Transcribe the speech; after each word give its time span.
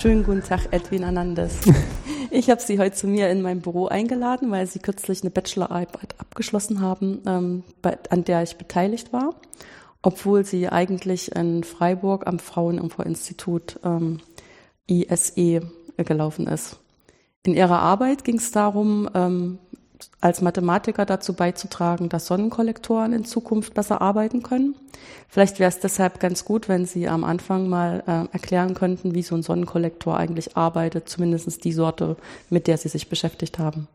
Schönen 0.00 0.22
guten 0.22 0.42
Tag, 0.42 0.68
Edwin 0.70 1.02
Anandes. 1.04 1.58
Ich 2.30 2.50
habe 2.50 2.60
Sie 2.60 2.78
heute 2.78 2.94
zu 2.94 3.06
mir 3.08 3.30
in 3.30 3.40
mein 3.40 3.62
Büro 3.62 3.86
eingeladen, 3.86 4.50
weil 4.50 4.66
Sie 4.66 4.80
kürzlich 4.80 5.22
eine 5.22 5.30
Bachelorarbeit 5.30 6.14
abgeschlossen 6.18 6.82
haben, 6.82 7.22
ähm, 7.26 7.64
bei, 7.80 7.96
an 8.10 8.22
der 8.24 8.42
ich 8.42 8.56
beteiligt 8.56 9.14
war, 9.14 9.34
obwohl 10.02 10.44
Sie 10.44 10.68
eigentlich 10.68 11.34
in 11.34 11.64
Freiburg 11.64 12.26
am 12.26 12.38
Fraunhofer-Institut 12.38 13.80
ähm, 13.82 14.20
ISE 14.86 15.62
gelaufen 15.96 16.46
ist. 16.46 16.76
In 17.44 17.54
Ihrer 17.54 17.80
Arbeit 17.80 18.24
ging 18.24 18.36
es 18.36 18.52
darum, 18.52 19.08
ähm, 19.14 19.58
als 20.20 20.40
Mathematiker 20.42 21.06
dazu 21.06 21.32
beizutragen, 21.32 22.08
dass 22.08 22.26
Sonnenkollektoren 22.26 23.12
in 23.12 23.24
Zukunft 23.24 23.74
besser 23.74 24.00
arbeiten 24.00 24.42
können. 24.42 24.74
Vielleicht 25.28 25.58
wäre 25.58 25.68
es 25.68 25.80
deshalb 25.80 26.20
ganz 26.20 26.44
gut, 26.44 26.68
wenn 26.68 26.86
Sie 26.86 27.08
am 27.08 27.24
Anfang 27.24 27.68
mal 27.68 28.02
äh, 28.06 28.32
erklären 28.32 28.74
könnten, 28.74 29.14
wie 29.14 29.22
so 29.22 29.34
ein 29.34 29.42
Sonnenkollektor 29.42 30.16
eigentlich 30.16 30.56
arbeitet, 30.56 31.08
zumindest 31.08 31.64
die 31.64 31.72
Sorte, 31.72 32.16
mit 32.50 32.66
der 32.66 32.78
Sie 32.78 32.88
sich 32.88 33.08
beschäftigt 33.08 33.58
haben. 33.58 33.86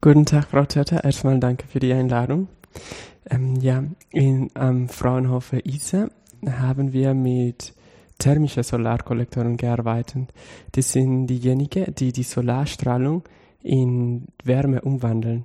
Guten 0.00 0.26
Tag, 0.26 0.48
Frau 0.50 0.64
Tötter. 0.64 1.04
Erstmal 1.04 1.38
danke 1.40 1.66
für 1.66 1.80
die 1.80 1.92
Einladung. 1.92 2.48
Ähm, 3.30 3.56
ja, 3.56 3.84
in 4.10 4.50
ähm, 4.54 4.88
Fraunhofer 4.88 5.64
ISA 5.64 6.08
haben 6.46 6.92
wir 6.92 7.14
mit 7.14 7.72
thermischen 8.18 8.62
Solarkollektoren 8.62 9.56
gearbeitet. 9.56 10.32
Das 10.72 10.92
sind 10.92 11.26
diejenigen, 11.26 11.94
die 11.94 12.12
die 12.12 12.22
Solarstrahlung 12.22 13.22
in 13.66 14.28
Wärme 14.44 14.80
umwandeln 14.80 15.44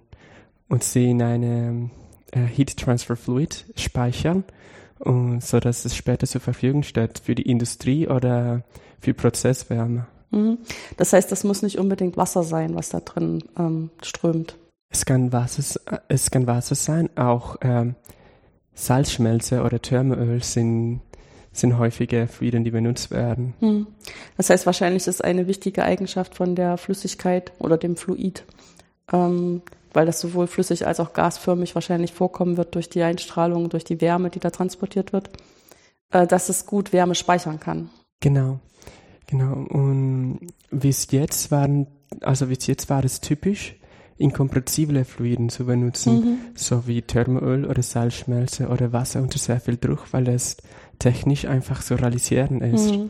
und 0.70 0.84
sie 0.84 1.09
in 1.09 1.21
eine 1.21 1.89
äh, 2.31 2.39
Heat 2.41 2.77
Transfer 2.77 3.16
Fluid 3.16 3.66
speichern, 3.75 4.44
und, 4.99 5.44
so 5.44 5.59
dass 5.59 5.84
es 5.85 5.95
später 5.95 6.27
zur 6.27 6.41
Verfügung 6.41 6.84
steht 6.84 7.20
für 7.20 7.35
die 7.35 7.49
Industrie 7.49 8.07
oder 8.07 8.64
für 8.99 9.14
Prozesswärme. 9.14 10.05
Mhm. 10.30 10.59
Das 10.97 11.14
heißt, 11.14 11.31
das 11.31 11.44
muss 11.44 11.64
nicht 11.64 11.80
unbedingt 11.80 12.17
Wasser 12.17 12.44
sein, 12.44 12.75
was 12.75 12.89
da 12.89 12.99
drin 12.99 13.44
ähm, 13.58 13.89
strömt. 14.03 14.58
Es 14.92 15.05
kann 15.05 15.33
Wasser, 15.33 15.80
es 16.08 16.31
kann 16.31 16.47
Wasser 16.47 16.75
sein, 16.75 17.09
auch 17.17 17.55
ähm, 17.61 17.95
Salzschmelze 18.73 19.64
oder 19.64 19.81
Thermoöl 19.81 20.44
sind 20.44 21.02
sind 21.52 21.77
häufige 21.77 22.27
Fluiden, 22.27 22.63
die 22.63 22.71
benutzt 22.71 23.11
werden. 23.11 23.53
Hm. 23.59 23.88
Das 24.38 24.49
heißt, 24.49 24.66
wahrscheinlich 24.66 25.07
ist 25.07 25.23
eine 25.23 25.47
wichtige 25.47 25.83
Eigenschaft 25.83 26.35
von 26.35 26.55
der 26.55 26.77
Flüssigkeit 26.77 27.52
oder 27.59 27.77
dem 27.77 27.97
Fluid, 27.97 28.43
ähm, 29.11 29.61
weil 29.93 30.05
das 30.05 30.21
sowohl 30.21 30.47
flüssig 30.47 30.88
als 30.88 30.99
auch 30.99 31.13
gasförmig 31.13 31.75
wahrscheinlich 31.75 32.13
vorkommen 32.13 32.58
wird 32.58 32.75
durch 32.75 32.89
die 32.89 33.03
Einstrahlung, 33.03 33.69
durch 33.69 33.83
die 33.83 33.99
Wärme, 33.99 34.30
die 34.30 34.39
da 34.39 34.49
transportiert 34.49 35.11
wird, 35.11 35.30
äh, 36.11 36.25
dass 36.25 36.49
es 36.49 36.66
gut 36.66 36.93
Wärme 36.93 37.16
speichern 37.16 37.59
kann. 37.59 37.89
Genau, 38.21 38.59
genau. 39.27 39.53
Und 39.53 40.39
bis 40.69 41.11
jetzt 41.11 41.52
waren, 41.52 41.88
also 42.21 42.47
bis 42.47 42.67
jetzt 42.67 42.89
war 42.89 43.03
es 43.03 43.19
typisch, 43.19 43.75
inkompressible 44.21 45.03
Fluiden 45.03 45.49
zu 45.49 45.65
benutzen, 45.65 46.13
mhm. 46.13 46.38
so 46.55 46.88
wie 46.88 47.02
Thermoöl 47.02 47.65
oder 47.65 47.81
Salzschmelze 47.81 48.67
oder 48.69 48.93
Wasser 48.93 49.21
unter 49.21 49.39
sehr 49.39 49.59
viel 49.59 49.77
Druck, 49.77 50.13
weil 50.13 50.30
es 50.30 50.58
technisch 51.02 51.45
einfach 51.45 51.81
zu 51.81 51.95
realisieren 51.95 52.61
ist. 52.61 52.91
Mhm. 52.91 53.09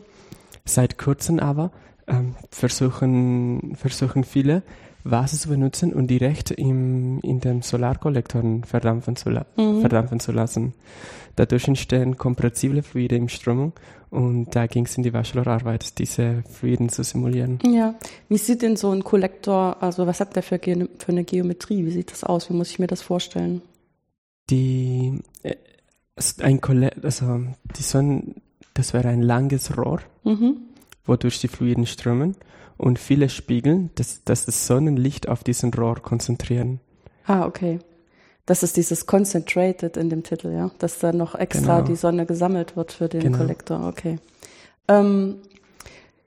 Seit 0.64 0.98
kurzem 0.98 1.38
aber 1.38 1.70
ähm, 2.06 2.34
versuchen, 2.50 3.76
versuchen 3.76 4.24
viele, 4.24 4.62
Wasser 5.04 5.36
zu 5.36 5.48
benutzen 5.48 5.92
und 5.92 6.06
direkt 6.06 6.52
im, 6.52 7.18
in 7.22 7.40
den 7.40 7.62
Solarkollektoren 7.62 8.64
verdampfen 8.64 9.16
zu, 9.16 9.30
mhm. 9.30 9.80
verdampfen 9.80 10.20
zu 10.20 10.32
lassen. 10.32 10.74
Dadurch 11.36 11.66
entstehen 11.66 12.16
kompressible 12.16 12.82
Fluide 12.82 13.16
im 13.16 13.28
Strömung 13.28 13.72
und 14.10 14.54
da 14.54 14.66
ging 14.66 14.84
es 14.84 14.96
in 14.96 15.02
die 15.02 15.10
Bachelorarbeit, 15.10 15.98
diese 15.98 16.44
Fluiden 16.48 16.88
zu 16.88 17.02
simulieren. 17.02 17.58
Ja, 17.64 17.94
wie 18.28 18.38
sieht 18.38 18.62
denn 18.62 18.76
so 18.76 18.90
ein 18.90 19.02
Kollektor, 19.02 19.82
also 19.82 20.06
was 20.06 20.20
hat 20.20 20.36
der 20.36 20.42
für, 20.42 20.58
für 20.58 21.08
eine 21.08 21.24
Geometrie? 21.24 21.84
Wie 21.84 21.90
sieht 21.90 22.12
das 22.12 22.22
aus? 22.22 22.48
Wie 22.48 22.54
muss 22.54 22.70
ich 22.70 22.78
mir 22.78 22.86
das 22.86 23.02
vorstellen? 23.02 23.62
Die, 24.50 25.20
äh, 25.42 25.56
ein 26.40 26.60
Kollektor, 26.60 27.04
also 27.04 27.40
die 27.76 27.82
Sonne, 27.82 28.34
das 28.74 28.92
wäre 28.92 29.08
ein 29.08 29.22
langes 29.22 29.76
Rohr, 29.76 30.00
mhm. 30.24 30.56
wodurch 31.04 31.40
die 31.40 31.48
Fluiden 31.48 31.86
strömen 31.86 32.36
und 32.76 32.98
viele 32.98 33.28
Spiegel, 33.28 33.90
dass, 33.94 34.24
dass 34.24 34.46
das 34.46 34.66
Sonnenlicht 34.66 35.28
auf 35.28 35.44
diesen 35.44 35.72
Rohr 35.72 35.96
konzentrieren. 35.96 36.80
Ah, 37.26 37.46
okay. 37.46 37.78
Das 38.44 38.62
ist 38.62 38.76
dieses 38.76 39.06
Concentrated 39.06 39.96
in 39.96 40.10
dem 40.10 40.24
Titel, 40.24 40.52
ja, 40.52 40.70
dass 40.78 40.98
da 40.98 41.12
noch 41.12 41.36
extra 41.36 41.76
genau. 41.76 41.86
die 41.86 41.94
Sonne 41.94 42.26
gesammelt 42.26 42.76
wird 42.76 42.92
für 42.92 43.08
den 43.08 43.20
genau. 43.20 43.38
Kollektor. 43.38 43.86
Okay. 43.86 44.18
Ähm, 44.88 45.36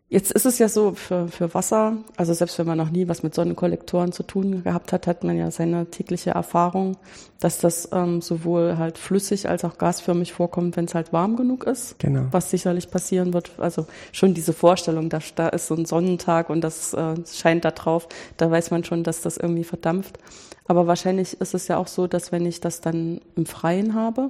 Jetzt 0.07 0.31
ist 0.31 0.45
es 0.45 0.59
ja 0.59 0.69
so 0.69 0.93
für, 0.93 1.27
für 1.29 1.55
Wasser, 1.55 1.97
also 2.16 2.31
selbst 2.33 2.59
wenn 2.59 2.67
man 2.67 2.77
noch 2.77 2.91
nie 2.91 3.07
was 3.07 3.23
mit 3.23 3.33
Sonnenkollektoren 3.33 4.11
zu 4.11 4.21
tun 4.21 4.63
gehabt 4.63 4.93
hat, 4.93 5.07
hat 5.07 5.23
man 5.23 5.35
ja 5.35 5.49
seine 5.49 5.88
tägliche 5.88 6.29
Erfahrung, 6.29 6.95
dass 7.39 7.57
das 7.57 7.89
ähm, 7.91 8.21
sowohl 8.21 8.77
halt 8.77 8.99
flüssig 8.99 9.49
als 9.49 9.66
auch 9.66 9.79
gasförmig 9.79 10.31
vorkommt, 10.31 10.77
wenn 10.77 10.85
es 10.85 10.93
halt 10.93 11.11
warm 11.11 11.35
genug 11.35 11.63
ist. 11.63 11.97
Genau. 11.97 12.27
Was 12.29 12.51
sicherlich 12.51 12.91
passieren 12.91 13.33
wird. 13.33 13.53
Also 13.57 13.88
schon 14.11 14.35
diese 14.35 14.53
Vorstellung, 14.53 15.09
dass 15.09 15.33
da 15.33 15.49
ist 15.49 15.66
so 15.66 15.73
ein 15.73 15.85
Sonnentag 15.85 16.51
und 16.51 16.61
das 16.61 16.93
äh, 16.93 17.16
scheint 17.25 17.66
da 17.66 17.72
drauf, 17.72 18.07
da 18.37 18.51
weiß 18.51 18.69
man 18.69 18.83
schon, 18.83 19.03
dass 19.03 19.22
das 19.22 19.37
irgendwie 19.37 19.63
verdampft. 19.63 20.19
Aber 20.67 20.85
wahrscheinlich 20.85 21.41
ist 21.41 21.55
es 21.55 21.67
ja 21.67 21.77
auch 21.77 21.87
so, 21.87 22.05
dass 22.05 22.31
wenn 22.31 22.45
ich 22.45 22.61
das 22.61 22.79
dann 22.79 23.22
im 23.35 23.47
Freien 23.47 23.95
habe, 23.95 24.27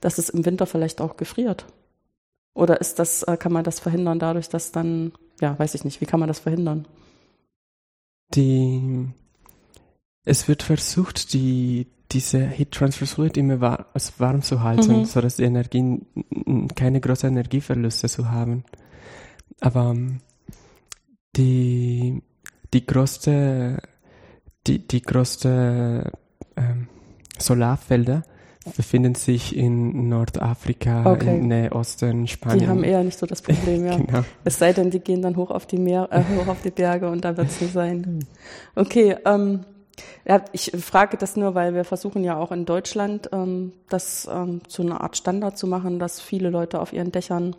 dass 0.00 0.18
es 0.18 0.30
im 0.30 0.44
Winter 0.44 0.66
vielleicht 0.66 1.00
auch 1.00 1.16
gefriert. 1.16 1.64
Oder 2.54 2.80
ist 2.80 2.98
das, 2.98 3.22
äh, 3.22 3.36
kann 3.36 3.52
man 3.52 3.64
das 3.64 3.80
verhindern 3.80 4.18
dadurch, 4.18 4.48
dass 4.48 4.72
dann, 4.72 5.12
ja, 5.40 5.58
weiß 5.58 5.74
ich 5.74 5.84
nicht, 5.84 6.00
wie 6.00 6.06
kann 6.06 6.20
man 6.20 6.28
das 6.28 6.38
verhindern? 6.40 6.86
Die, 8.34 9.08
es 10.24 10.48
wird 10.48 10.62
versucht, 10.62 11.32
die, 11.32 11.86
diese 12.10 12.44
Heat 12.44 12.72
Transfer 12.72 13.06
Fluid 13.06 13.36
immer 13.36 13.60
war, 13.60 13.86
also 13.94 14.12
warm 14.18 14.42
zu 14.42 14.62
halten, 14.62 15.00
mhm. 15.00 15.04
so 15.06 15.20
dass 15.20 15.36
die 15.36 15.44
Energie, 15.44 16.00
keine 16.74 17.00
großen 17.00 17.30
Energieverluste 17.30 18.08
zu 18.08 18.30
haben. 18.30 18.64
Aber 19.60 19.90
ähm, 19.90 20.20
die, 21.36 22.22
die 22.74 22.86
größte, 22.86 23.80
die, 24.66 24.86
die 24.86 25.02
größte 25.02 26.12
ähm, 26.56 26.88
Solarfelder 27.38 28.24
befinden 28.76 29.14
sich 29.14 29.56
in 29.56 30.08
Nordafrika, 30.08 31.10
okay. 31.10 31.38
in 31.38 31.48
Nähosten, 31.48 32.26
Spanien. 32.26 32.60
Die 32.60 32.68
haben 32.68 32.84
eher 32.84 33.02
nicht 33.02 33.18
so 33.18 33.26
das 33.26 33.42
Problem, 33.42 33.86
ja. 33.86 33.96
genau. 33.96 34.24
Es 34.44 34.58
sei 34.58 34.72
denn, 34.72 34.90
die 34.90 35.00
gehen 35.00 35.22
dann 35.22 35.36
hoch 35.36 35.50
auf 35.50 35.66
die 35.66 35.78
Meer, 35.78 36.08
äh, 36.10 36.22
hoch 36.36 36.48
auf 36.48 36.62
die 36.62 36.70
Berge 36.70 37.10
und 37.10 37.24
da 37.24 37.36
wird 37.36 37.48
es 37.48 37.58
so 37.58 37.66
sein. 37.66 38.24
Okay, 38.74 39.16
ähm, 39.24 39.60
ja, 40.24 40.42
ich 40.52 40.72
frage 40.78 41.16
das 41.16 41.36
nur, 41.36 41.54
weil 41.54 41.74
wir 41.74 41.84
versuchen 41.84 42.24
ja 42.24 42.36
auch 42.36 42.52
in 42.52 42.64
Deutschland 42.64 43.28
ähm, 43.32 43.72
das 43.88 44.28
ähm, 44.32 44.60
zu 44.68 44.82
einer 44.82 45.00
Art 45.00 45.16
Standard 45.16 45.58
zu 45.58 45.66
machen, 45.66 45.98
dass 45.98 46.20
viele 46.20 46.50
Leute 46.50 46.80
auf 46.80 46.92
ihren 46.92 47.12
Dächern 47.12 47.56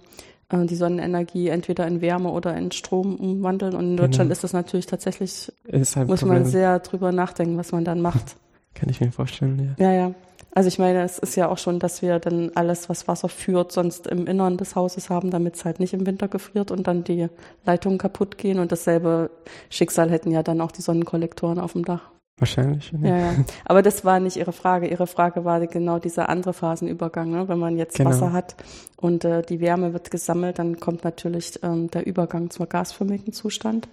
äh, 0.50 0.66
die 0.66 0.76
Sonnenenergie 0.76 1.50
entweder 1.50 1.86
in 1.88 2.02
Wärme 2.02 2.32
oder 2.32 2.56
in 2.56 2.72
Strom 2.72 3.16
umwandeln. 3.16 3.76
Und 3.76 3.92
in 3.92 3.98
Deutschland 3.98 4.30
genau. 4.30 4.32
ist 4.32 4.44
das 4.44 4.54
natürlich 4.54 4.86
tatsächlich, 4.86 5.52
muss 5.72 5.94
Problem. 5.94 6.28
man 6.28 6.46
sehr 6.46 6.80
drüber 6.80 7.12
nachdenken, 7.12 7.58
was 7.58 7.72
man 7.72 7.84
dann 7.84 8.02
macht. 8.02 8.38
Kann 8.74 8.90
ich 8.90 9.02
mir 9.02 9.12
vorstellen, 9.12 9.76
ja. 9.78 9.86
Ja, 9.86 9.94
ja. 9.94 10.14
Also 10.56 10.68
ich 10.68 10.78
meine, 10.78 11.02
es 11.02 11.18
ist 11.18 11.36
ja 11.36 11.50
auch 11.50 11.58
schon, 11.58 11.80
dass 11.80 12.04
wir 12.04 12.20
dann 12.20 12.52
alles, 12.54 12.88
was 12.88 13.08
Wasser 13.08 13.28
führt, 13.28 13.72
sonst 13.72 14.06
im 14.06 14.28
Innern 14.28 14.58
des 14.58 14.76
Hauses 14.76 15.10
haben, 15.10 15.32
damit 15.32 15.56
es 15.56 15.66
halt 15.66 15.80
nicht 15.80 15.94
im 15.94 16.06
Winter 16.06 16.28
gefriert 16.28 16.70
und 16.70 16.86
dann 16.86 17.04
die 17.04 17.28
Leitungen 17.66 17.98
kaputt 17.98 18.38
gehen. 18.38 18.60
Und 18.60 18.72
dasselbe 18.72 19.32
Schicksal 19.70 20.12
hätten 20.12 20.30
ja 20.30 20.44
dann 20.44 20.62
auch 20.62 20.72
die 20.72 20.84
Sonnenkollektoren 20.84 21.58
auf 21.58 21.74
dem 21.74 21.86
Dach. 21.86 22.12
Wahrscheinlich. 22.38 22.92
Ja, 23.02 23.10
ja. 23.10 23.18
ja. 23.18 23.34
Aber 23.66 23.82
das 23.82 24.06
war 24.06 24.20
nicht 24.20 24.38
Ihre 24.38 24.54
Frage. 24.54 24.88
Ihre 24.88 25.08
Frage 25.08 25.44
war 25.44 25.66
genau 25.66 25.98
dieser 25.98 26.30
andere 26.30 26.54
Phasenübergang. 26.54 27.32
Ne? 27.32 27.48
Wenn 27.48 27.60
man 27.60 27.78
jetzt 27.78 27.98
genau. 27.98 28.12
Wasser 28.12 28.32
hat 28.32 28.56
und 28.98 29.26
äh, 29.26 29.42
die 29.42 29.60
Wärme 29.60 29.94
wird 29.94 30.12
gesammelt, 30.12 30.60
dann 30.60 30.80
kommt 30.80 31.04
natürlich 31.04 31.60
ähm, 31.64 31.90
der 31.90 32.06
Übergang 32.06 32.52
zum 32.52 32.70
gasförmigen 32.70 33.34
Zustand. 33.34 33.88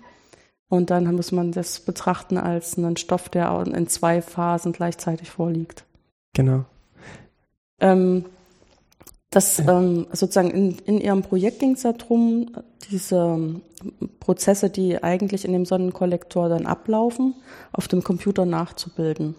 Und 0.69 0.91
dann 0.91 1.13
muss 1.15 1.33
man 1.33 1.53
das 1.53 1.81
betrachten 1.81 2.37
als 2.37 2.77
einen 2.79 2.97
Stoff, 2.97 3.29
der 3.29 3.65
in 3.67 3.89
zwei 3.89 4.23
Phasen 4.23 4.73
gleichzeitig 4.73 5.31
vorliegt. 5.31 5.85
Genau. 6.35 6.65
Ähm, 7.81 8.25
das 9.31 9.61
ähm, 9.61 10.07
sozusagen 10.13 10.51
in, 10.51 10.79
in 10.87 11.01
Ihrem 11.01 11.23
Projekt 11.23 11.61
ging 11.61 11.73
es 11.73 11.83
darum, 11.83 12.51
diese 12.91 13.17
ähm, 13.17 13.63
Prozesse, 14.19 14.71
die 14.71 15.03
eigentlich 15.03 15.45
in 15.45 15.53
dem 15.53 15.65
Sonnenkollektor 15.65 16.49
dann 16.49 16.67
ablaufen, 16.67 17.35
auf 17.73 17.87
dem 17.87 18.03
Computer 18.03 18.45
nachzubilden, 18.45 19.37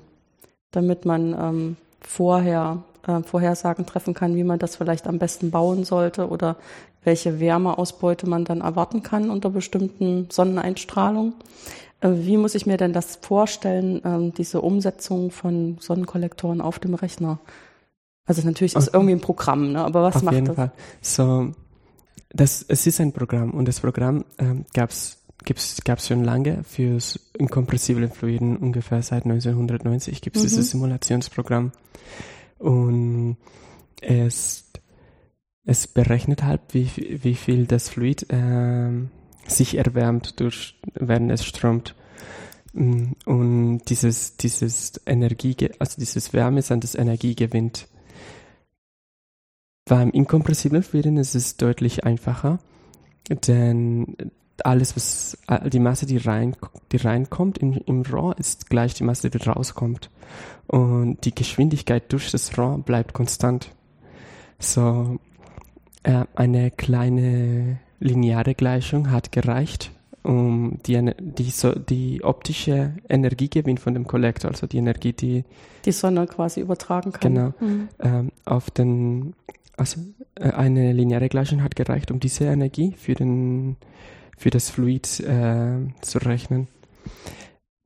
damit 0.72 1.06
man 1.06 1.34
ähm, 1.38 1.78
vorher 2.02 2.84
äh, 3.06 3.22
Vorhersagen 3.24 3.86
treffen 3.86 4.14
kann, 4.14 4.36
wie 4.36 4.44
man 4.44 4.60
das 4.60 4.78
vielleicht 4.78 5.08
am 5.08 5.20
besten 5.20 5.52
bauen 5.52 5.84
sollte 5.84 6.30
oder 6.30 6.56
welche 7.04 7.40
Wärmeausbeute 7.40 8.30
man 8.30 8.46
dann 8.46 8.62
erwarten 8.62 9.04
kann 9.04 9.30
unter 9.30 9.50
bestimmten 9.50 10.28
Sonneneinstrahlungen. 10.32 11.34
Äh, 12.01 12.09
wie 12.13 12.38
muss 12.38 12.56
ich 12.56 12.65
mir 12.65 12.77
denn 12.77 12.94
das 12.94 13.18
vorstellen, 13.21 14.01
ähm, 14.03 14.33
diese 14.33 14.62
Umsetzung 14.62 15.31
von 15.31 15.77
Sonnenkollektoren 15.80 16.59
auf 16.59 16.80
dem 16.80 16.95
Rechner? 16.95 17.39
Also 18.25 18.45
natürlich 18.45 18.75
ist 18.75 18.89
okay. 18.89 18.98
irgendwie 18.98 19.15
ein 19.15 19.21
Programm, 19.21 19.71
ne? 19.71 19.83
aber 19.83 20.03
was 20.03 20.18
auf 20.18 20.24
macht 20.24 20.36
jeden 20.36 20.48
das? 20.48 20.56
Fall. 20.56 20.71
So, 21.01 21.51
das, 22.30 22.65
es 22.68 22.88
ist 22.88 23.00
ein 23.01 23.13
Programm 23.13 23.51
und 23.51 23.68
das 23.68 23.80
Programm 23.80 24.25
ähm, 24.38 24.65
gab 24.74 24.89
es 24.92 25.18
schon 26.07 26.24
lange 26.24 26.63
für 26.63 26.98
inkompressible 27.38 28.09
Fluiden, 28.09 28.57
ungefähr 28.57 29.01
seit 29.01 29.25
1990 29.25 30.21
gibt 30.21 30.38
es 30.38 30.44
mhm. 30.44 30.48
dieses 30.48 30.71
Simulationsprogramm. 30.71 31.71
Und 32.59 33.38
es, 34.01 34.71
es 35.65 35.88
berechnet 35.88 36.44
halt, 36.44 36.62
wie, 36.71 37.19
wie 37.24 37.36
viel 37.36 37.65
das 37.65 37.89
Fluid 37.89 38.31
äh, 38.31 38.92
sich 39.48 39.76
erwärmt, 39.78 40.40
durch, 40.40 40.80
während 40.94 41.32
es 41.32 41.46
strömt. 41.46 41.96
Mm, 42.74 43.14
und 43.26 43.82
dieses, 43.86 44.38
dieses 44.38 45.02
Energie, 45.06 45.56
also 45.80 46.00
dieses 46.00 46.34
Wärme 46.34 46.62
an 46.70 46.80
das 46.80 46.96
Energie 46.96 47.36
gewinnt. 47.36 47.88
Beim 49.86 50.12
inkompressiblen 50.12 50.84
Fluiden 50.84 51.18
ist 51.18 51.36
es 51.36 51.58
deutlich 51.58 52.06
einfacher, 52.06 52.60
denn 53.30 54.16
alles, 54.64 54.96
was 54.96 55.38
die 55.72 55.80
Masse, 55.80 56.06
die, 56.06 56.18
rein, 56.18 56.56
die 56.92 56.98
reinkommt 56.98 57.58
im, 57.58 57.74
im 57.86 58.04
RAW, 58.04 58.36
ist 58.38 58.70
gleich 58.70 58.94
die 58.94 59.04
Masse, 59.04 59.30
die 59.30 59.38
rauskommt. 59.38 60.10
Und 60.68 61.26
die 61.26 61.36
Geschwindigkeit 61.36 62.12
durch 62.14 62.32
das 62.32 62.58
RAW 62.58 62.84
bleibt 62.84 63.14
konstant. 63.14 63.72
So, 64.60 65.20
äh, 66.04 66.26
eine 66.36 66.72
kleine 66.72 67.80
lineare 68.01 68.53
Gleichung 68.56 69.12
hat 69.12 69.31
gereicht, 69.31 69.92
um 70.24 70.80
die, 70.86 71.13
die, 71.19 71.50
so, 71.50 71.71
die 71.74 72.24
optische 72.24 72.94
Energiegewinn 73.07 73.77
von 73.77 73.94
dem 73.94 74.06
Kollektor, 74.06 74.51
also 74.51 74.68
die 74.68 74.77
Energie, 74.77 75.13
die 75.13 75.45
die 75.86 75.92
Sonne 75.94 76.27
quasi 76.27 76.59
übertragen 76.59 77.12
kann. 77.13 77.33
Genau. 77.33 77.53
Mhm. 77.59 77.88
Ähm, 78.00 78.31
auf 78.45 78.69
den 78.69 79.33
also 79.77 80.00
äh, 80.36 80.51
eine 80.51 80.94
lineare 80.94 81.30
Gleichung 81.30 81.63
hat 81.63 81.75
gereicht, 81.75 82.12
um 82.12 82.19
diese 82.19 82.45
Energie 82.45 82.94
für, 82.98 83.15
den, 83.15 83.77
für 84.38 84.50
das 84.50 84.69
Fluid 84.69 85.19
äh, 85.21 85.80
zu 86.01 86.19
rechnen. 86.19 86.68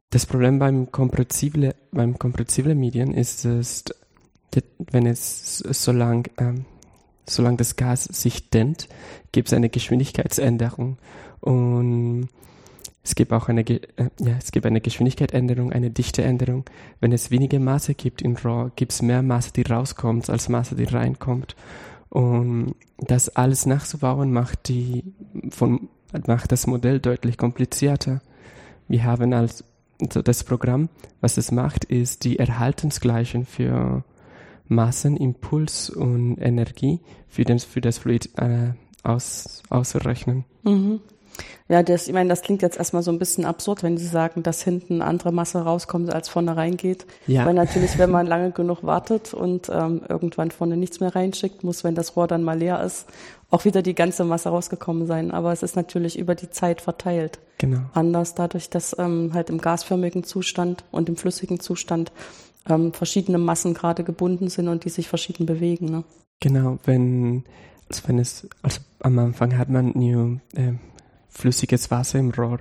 Das 0.10 0.26
Problem 0.26 0.60
beim 0.60 0.92
kompressible, 0.92 1.76
beim 1.92 2.20
kompressible 2.20 2.76
Medien 2.76 3.14
ist, 3.14 3.46
dass 3.46 3.86
wenn 4.92 5.06
es 5.06 5.58
so 5.58 5.92
lang, 5.92 6.30
ähm, 6.38 6.66
solange 7.28 7.58
das 7.58 7.76
Gas 7.76 8.06
sich 8.06 8.50
dämmt, 8.50 8.88
gibt 9.32 9.50
es 9.50 9.54
eine 9.54 9.70
Geschwindigkeitsänderung 9.70 10.98
und 11.42 12.30
es 13.06 13.14
gibt 13.14 13.32
auch 13.34 13.50
eine, 13.50 13.62
äh, 13.62 13.80
ja, 14.20 14.34
es 14.40 14.52
gibt 14.52 14.66
eine 14.66 14.82
Geschwindigkeitsänderung, 14.82 15.72
eine 15.72 15.92
Dichteänderung. 15.92 16.66
Wenn 17.00 17.12
es 17.12 17.30
weniger 17.30 17.60
Masse 17.60 17.94
gibt 17.94 18.24
in 18.24 18.36
RAW, 18.36 18.72
gibt 18.76 18.94
es 18.94 19.04
mehr 19.04 19.22
Masse, 19.22 19.54
die 19.54 19.62
rauskommt, 19.62 20.28
als 20.28 20.50
Masse, 20.50 20.76
die 20.76 20.86
reinkommt. 20.86 21.56
Und 22.10 22.74
das 22.98 23.30
alles 23.30 23.68
nachzubauen 23.68 24.34
macht 24.34 24.70
die, 24.70 25.04
von, 25.50 25.88
macht 26.26 26.52
das 26.52 26.66
Modell 26.66 27.00
deutlich 27.00 27.38
komplizierter. 27.38 28.22
Wir 28.88 29.04
haben 29.04 29.34
als, 29.34 29.64
also 30.02 30.24
das 30.24 30.44
Programm, 30.44 30.90
was 31.22 31.38
es 31.38 31.52
macht, 31.52 31.86
ist 31.86 32.24
die 32.24 32.40
Erhaltensgleichen 32.40 33.46
für 33.46 34.04
Massen, 34.68 35.18
Impuls 35.18 35.90
und 35.90 36.38
Energie 36.38 37.00
für, 37.28 37.44
den, 37.44 37.60
für 37.60 37.82
das 37.82 38.00
Fluid 38.00 38.30
äh, 38.38 38.72
aus, 39.04 39.62
auszurechnen. 39.70 40.46
Mhm. 40.64 41.00
Ja, 41.68 41.82
das, 41.84 42.08
ich 42.08 42.14
meine, 42.14 42.30
das 42.30 42.44
klingt 42.44 42.62
jetzt 42.62 42.78
erstmal 42.78 43.02
so 43.02 43.12
ein 43.12 43.20
bisschen 43.20 43.46
absurd, 43.46 43.84
wenn 43.84 43.98
Sie 43.98 44.06
sagen, 44.08 44.44
dass 44.44 44.62
hinten 44.62 45.02
andere 45.02 45.32
Masse 45.32 45.60
rauskommt, 45.60 46.14
als 46.14 46.30
vorne 46.30 46.56
reingeht. 46.56 47.06
Ja. 47.28 47.46
Weil 47.46 47.56
natürlich, 47.56 47.98
wenn 47.98 48.12
man 48.12 48.28
lange 48.28 48.52
genug 48.52 48.84
wartet 48.84 49.34
und 49.34 49.70
ähm, 49.70 50.02
irgendwann 50.08 50.52
vorne 50.52 50.78
nichts 50.78 51.00
mehr 51.00 51.16
reinschickt, 51.16 51.64
muss, 51.64 51.84
wenn 51.84 51.96
das 51.96 52.16
Rohr 52.16 52.28
dann 52.28 52.44
mal 52.44 52.58
leer 52.58 52.84
ist, 52.84 53.08
auch 53.50 53.66
wieder 53.66 53.82
die 53.82 53.96
ganze 53.96 54.24
Masse 54.26 54.50
rausgekommen 54.50 55.08
sein. 55.08 55.32
Aber 55.32 55.52
es 55.52 55.64
ist 55.64 55.76
natürlich 55.76 56.20
über 56.20 56.36
die 56.36 56.52
Zeit 56.52 56.82
verteilt. 56.82 57.40
Genau. 57.58 57.80
Anders 57.94 58.36
dadurch, 58.36 58.70
dass 58.70 58.96
ähm, 59.00 59.32
halt 59.34 59.50
im 59.50 59.60
gasförmigen 59.60 60.24
Zustand 60.24 60.84
und 60.92 61.10
im 61.10 61.18
flüssigen 61.18 61.60
Zustand 61.60 62.12
ähm, 62.70 62.94
verschiedene 62.94 63.38
Massen 63.38 63.74
gerade 63.74 64.04
gebunden 64.04 64.50
sind 64.50 64.68
und 64.68 64.86
die 64.86 64.90
sich 64.90 65.08
verschieden 65.08 65.46
bewegen. 65.46 65.86
Ne? 65.86 66.04
Genau, 66.40 66.80
wenn, 66.86 67.44
also 67.90 68.08
wenn 68.08 68.20
es, 68.20 68.48
also 68.62 68.82
am 69.00 69.20
Anfang 69.20 69.58
hat 69.58 69.70
man 69.70 69.92
nur 69.96 70.40
äh, 70.56 70.74
flüssiges 71.30 71.92
Wasser 71.92 72.20
im 72.20 72.32
Rohr. 72.32 72.60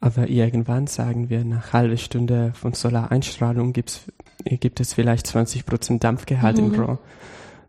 Aber 0.00 0.28
irgendwann, 0.28 0.86
sagen 0.86 1.28
wir, 1.28 1.44
nach 1.44 1.72
halbe 1.72 1.98
Stunde 1.98 2.52
von 2.54 2.72
Solareinstrahlung 2.72 3.72
gibt's, 3.72 4.02
gibt 4.44 4.78
es 4.78 4.94
vielleicht 4.94 5.26
20 5.26 5.66
Prozent 5.66 6.04
Dampfgehalt 6.04 6.58
mhm. 6.58 6.74
im 6.74 6.80
Rohr. 6.80 6.98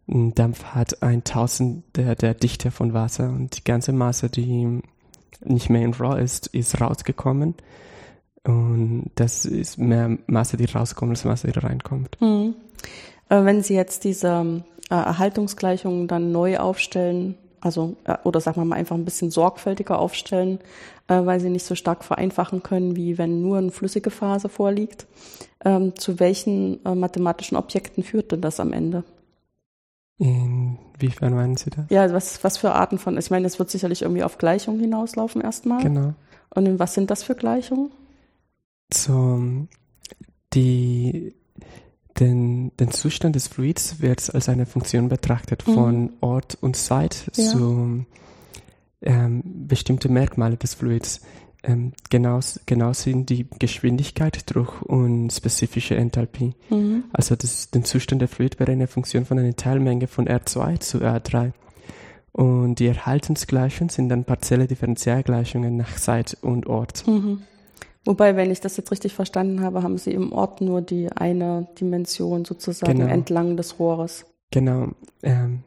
Ein 0.08 0.34
Dampf 0.34 0.64
hat 0.64 1.04
ein 1.04 1.24
Tausender 1.24 2.16
der 2.16 2.34
Dichte 2.34 2.72
von 2.72 2.94
Wasser 2.94 3.30
und 3.30 3.58
die 3.58 3.64
ganze 3.64 3.94
Masse, 3.94 4.30
die 4.30 4.82
nicht 5.44 5.70
mehr 5.70 5.84
in 5.84 5.94
Raw 5.94 6.22
ist, 6.22 6.48
ist 6.48 6.82
rausgekommen. 6.82 7.56
Und 8.44 9.12
das 9.16 9.46
ist 9.46 9.78
mehr 9.78 10.18
Masse, 10.28 10.58
die 10.58 10.66
rauskommt, 10.66 11.12
als 11.12 11.26
Masse, 11.26 11.52
die 11.52 11.60
reinkommt. 11.60 12.20
Mhm. 12.22 12.56
Äh, 13.30 13.44
wenn 13.44 13.62
Sie 13.62 13.76
jetzt 13.76 14.04
diese 14.04 14.64
äh, 14.90 14.96
Erhaltungsgleichungen 14.96 16.08
dann 16.08 16.32
neu 16.32 16.58
aufstellen, 16.58 17.36
also 17.62 17.96
äh, 18.06 18.18
oder 18.24 18.40
sagen 18.42 18.62
wir 18.62 18.66
mal 18.66 18.78
einfach 18.78 18.96
ein 18.96 19.06
bisschen 19.06 19.32
sorgfältiger 19.32 20.00
aufstellen, 20.00 20.60
äh, 21.08 21.26
weil 21.26 21.40
sie 21.40 21.50
nicht 21.50 21.66
so 21.66 21.76
stark 21.76 22.04
vereinfachen 22.04 22.64
können, 22.64 22.96
wie 22.96 23.18
wenn 23.18 23.42
nur 23.42 23.58
eine 23.58 23.72
flüssige 23.72 24.12
Phase 24.12 24.50
vorliegt. 24.50 25.08
Ähm, 25.66 25.96
zu 25.96 26.20
welchen 26.20 26.84
äh, 26.86 26.96
mathematischen 26.96 27.58
Objekten 27.58 28.04
führt 28.04 28.32
denn 28.32 28.42
das 28.42 28.60
am 28.60 28.72
Ende? 28.72 29.04
Inwiefern 30.18 31.34
meinen 31.34 31.58
Sie 31.58 31.70
das? 31.70 31.86
Ja, 31.90 32.12
was, 32.14 32.44
was 32.44 32.58
für 32.58 32.74
Arten 32.74 32.98
von, 32.98 33.18
ich 33.18 33.32
meine, 33.32 33.48
es 33.48 33.60
wird 33.60 33.70
sicherlich 33.70 34.02
irgendwie 34.02 34.24
auf 34.24 34.38
Gleichungen 34.38 34.80
hinauslaufen 34.80 35.42
erstmal. 35.42 35.82
Genau. 35.82 36.14
Und 36.50 36.80
was 36.80 36.94
sind 36.94 37.10
das 37.12 37.24
für 37.24 37.36
Gleichungen? 37.36 37.92
So, 38.94 39.68
die 40.54 41.34
den, 42.20 42.76
den 42.78 42.92
Zustand 42.92 43.36
des 43.36 43.48
Fluids 43.48 44.02
wird 44.02 44.34
als 44.34 44.50
eine 44.50 44.66
Funktion 44.66 45.10
betrachtet 45.10 45.66
mhm. 45.68 45.74
von 45.74 46.10
Ort 46.22 46.58
und 46.60 46.76
Zeit 46.76 47.32
ja. 47.36 47.46
zu 47.46 48.06
ähm, 49.02 49.42
bestimmte 49.68 50.10
Merkmale 50.10 50.58
des 50.58 50.74
Fluids. 50.74 51.22
Ähm, 51.62 51.94
genau, 52.10 52.40
genau 52.66 52.94
sind 52.94 53.30
die 53.30 53.48
Geschwindigkeit, 53.60 54.54
Druck 54.54 54.82
und 54.82 55.32
spezifische 55.32 55.96
Enthalpie. 55.96 56.54
Mhm. 56.70 57.06
Also 57.12 57.36
das, 57.36 57.70
den 57.70 57.84
Zustand 57.84 58.22
der 58.22 58.30
Fluid 58.30 58.60
wäre 58.60 58.72
eine 58.72 58.88
Funktion 58.88 59.26
von 59.26 59.40
einer 59.40 59.56
Teilmenge 59.56 60.08
von 60.08 60.28
R2 60.28 60.80
zu 60.80 61.00
R3. 61.00 61.52
Und 62.32 62.76
die 62.76 62.88
Erhaltensgleichungen 62.88 63.90
sind 63.90 64.10
dann 64.10 64.24
partielle 64.24 64.68
Differentialgleichungen 64.68 65.76
nach 65.76 65.98
Zeit 65.98 66.38
und 66.42 66.68
Ort. 66.68 67.06
Mhm. 67.08 67.42
Wobei, 68.10 68.36
wenn 68.36 68.50
ich 68.50 68.60
das 68.60 68.76
jetzt 68.76 68.90
richtig 68.90 69.14
verstanden 69.14 69.62
habe, 69.62 69.84
haben 69.84 70.00
Sie 70.00 70.12
im 70.12 70.32
Ort 70.32 70.62
nur 70.62 70.82
die 70.82 71.12
eine 71.12 71.68
Dimension 71.80 72.44
sozusagen 72.44 73.02
genau. 73.02 73.14
entlang 73.14 73.56
des 73.56 73.78
Rohres. 73.78 74.26
Genau. 74.50 74.88
Ähm, 75.22 75.60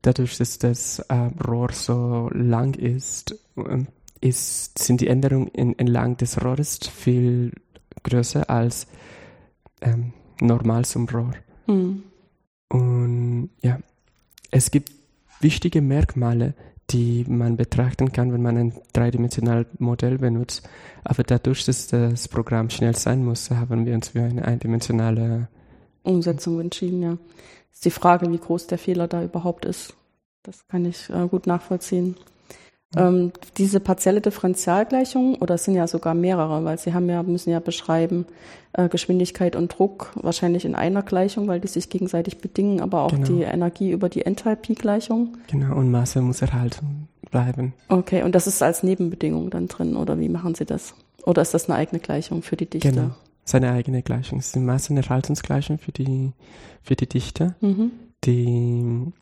dadurch, 0.00 0.38
dass 0.38 0.58
das 0.58 0.98
äh, 1.08 1.30
Rohr 1.46 1.70
so 1.70 2.28
lang 2.32 2.74
ist, 2.74 3.38
ähm, 3.56 3.86
ist, 4.20 4.76
sind 4.76 5.02
die 5.02 5.06
Änderungen 5.06 5.46
in, 5.46 5.78
entlang 5.78 6.16
des 6.16 6.44
Rohres 6.44 6.80
viel 6.80 7.52
größer 8.02 8.50
als 8.50 8.88
ähm, 9.82 10.14
normal 10.40 10.84
zum 10.84 11.08
Rohr. 11.08 11.34
Mhm. 11.68 12.02
Und 12.70 13.50
ja, 13.62 13.78
es 14.50 14.72
gibt 14.72 14.90
wichtige 15.38 15.80
Merkmale, 15.80 16.54
die 16.92 17.24
man 17.28 17.56
betrachten 17.56 18.12
kann, 18.12 18.32
wenn 18.32 18.42
man 18.42 18.56
ein 18.56 18.72
dreidimensionales 18.92 19.66
Modell 19.78 20.18
benutzt. 20.18 20.68
Aber 21.04 21.22
dadurch, 21.22 21.64
dass 21.64 21.86
das 21.88 22.28
Programm 22.28 22.70
schnell 22.70 22.96
sein 22.96 23.24
muss, 23.24 23.50
haben 23.50 23.86
wir 23.86 23.94
uns 23.94 24.08
für 24.08 24.22
eine 24.22 24.44
eindimensionale 24.44 25.48
Umsetzung 26.02 26.60
entschieden, 26.60 27.02
ja. 27.02 27.18
Ist 27.72 27.84
die 27.84 27.90
Frage, 27.90 28.30
wie 28.30 28.38
groß 28.38 28.66
der 28.66 28.78
Fehler 28.78 29.08
da 29.08 29.22
überhaupt 29.22 29.64
ist. 29.64 29.94
Das 30.42 30.66
kann 30.68 30.84
ich 30.84 31.08
äh, 31.10 31.26
gut 31.28 31.46
nachvollziehen. 31.46 32.16
Ähm, 32.96 33.32
diese 33.56 33.80
partielle 33.80 34.20
Differentialgleichung, 34.20 35.36
oder 35.36 35.54
es 35.54 35.64
sind 35.64 35.74
ja 35.74 35.86
sogar 35.86 36.14
mehrere, 36.14 36.64
weil 36.64 36.78
sie 36.78 36.92
haben 36.92 37.08
ja, 37.08 37.22
müssen 37.22 37.50
ja 37.50 37.60
beschreiben, 37.60 38.26
äh, 38.74 38.88
Geschwindigkeit 38.88 39.56
und 39.56 39.76
Druck 39.78 40.12
wahrscheinlich 40.14 40.64
in 40.64 40.74
einer 40.74 41.02
Gleichung, 41.02 41.48
weil 41.48 41.60
die 41.60 41.68
sich 41.68 41.88
gegenseitig 41.88 42.38
bedingen, 42.38 42.80
aber 42.80 43.02
auch 43.02 43.10
genau. 43.10 43.26
die 43.26 43.42
Energie 43.42 43.90
über 43.90 44.08
die 44.08 44.26
Enthalpie-Gleichung. 44.26 45.36
Genau, 45.50 45.76
und 45.76 45.90
Masse 45.90 46.20
muss 46.20 46.42
erhalten 46.42 47.08
bleiben. 47.30 47.72
Okay, 47.88 48.22
und 48.22 48.34
das 48.34 48.46
ist 48.46 48.62
als 48.62 48.82
Nebenbedingung 48.82 49.50
dann 49.50 49.68
drin, 49.68 49.96
oder 49.96 50.20
wie 50.20 50.28
machen 50.28 50.54
Sie 50.54 50.64
das? 50.64 50.94
Oder 51.24 51.42
ist 51.42 51.54
das 51.54 51.68
eine 51.68 51.78
eigene 51.78 52.00
Gleichung 52.00 52.42
für 52.42 52.56
die 52.56 52.66
Dichte? 52.66 52.90
Genau, 52.90 53.10
seine 53.44 53.72
eigene 53.72 54.02
Gleichung. 54.02 54.38
Es 54.38 54.48
ist 54.48 54.56
eine 54.56 54.66
Massenerhaltungsgleichung 54.66 55.78
für 55.78 55.92
die, 55.92 56.32
für 56.82 56.94
die 56.96 57.08
Dichte. 57.08 57.54
Mhm. 57.60 57.92
Die 58.24 59.12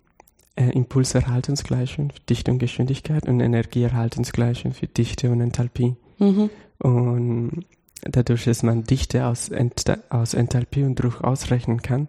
äh, 0.57 0.71
Impulserhaltungsgleichung 0.71 2.11
für 2.11 2.21
Dichte 2.28 2.50
und 2.50 2.59
Geschwindigkeit 2.59 3.28
und 3.28 3.40
Energieerhaltungsgleichung 3.40 4.73
für 4.73 4.87
Dichte 4.87 5.30
und 5.30 5.40
Enthalpie. 5.40 5.97
Mhm. 6.19 6.50
Und 6.78 7.64
dadurch, 8.02 8.45
dass 8.45 8.62
man 8.62 8.85
Dichte 8.85 9.26
aus, 9.26 9.49
Ent 9.49 9.85
aus 10.09 10.35
Enthalpie 10.35 10.85
und 10.85 10.97
Druck 10.97 11.23
ausrechnen 11.23 11.83
kann, 11.83 12.09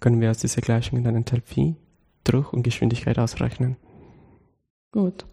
können 0.00 0.20
wir 0.20 0.30
aus 0.30 0.38
dieser 0.38 0.60
Gleichung 0.60 1.02
dann 1.04 1.16
Enthalpie, 1.16 1.76
Druck 2.24 2.52
und 2.52 2.62
Geschwindigkeit 2.62 3.18
ausrechnen. 3.18 3.76
Gut. 4.92 5.24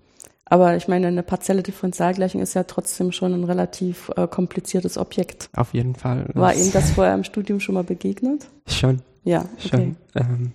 Aber 0.45 0.75
ich 0.75 0.87
meine, 0.87 1.07
eine 1.07 1.21
partielle 1.21 1.61
Differentialgleichung 1.61 2.41
ist 2.41 2.55
ja 2.55 2.63
trotzdem 2.63 3.11
schon 3.11 3.33
ein 3.33 3.43
relativ 3.43 4.09
äh, 4.15 4.27
kompliziertes 4.27 4.97
Objekt. 4.97 5.49
Auf 5.55 5.73
jeden 5.75 5.93
Fall. 5.93 6.27
War 6.33 6.55
Ihnen 6.55 6.71
das 6.71 6.91
vorher 6.91 7.13
im 7.13 7.23
Studium 7.23 7.59
schon 7.59 7.75
mal 7.75 7.83
begegnet? 7.83 8.47
Schon. 8.65 9.01
Ja, 9.23 9.41
okay. 9.41 9.67
Schon. 9.69 9.95
Ähm, 10.15 10.51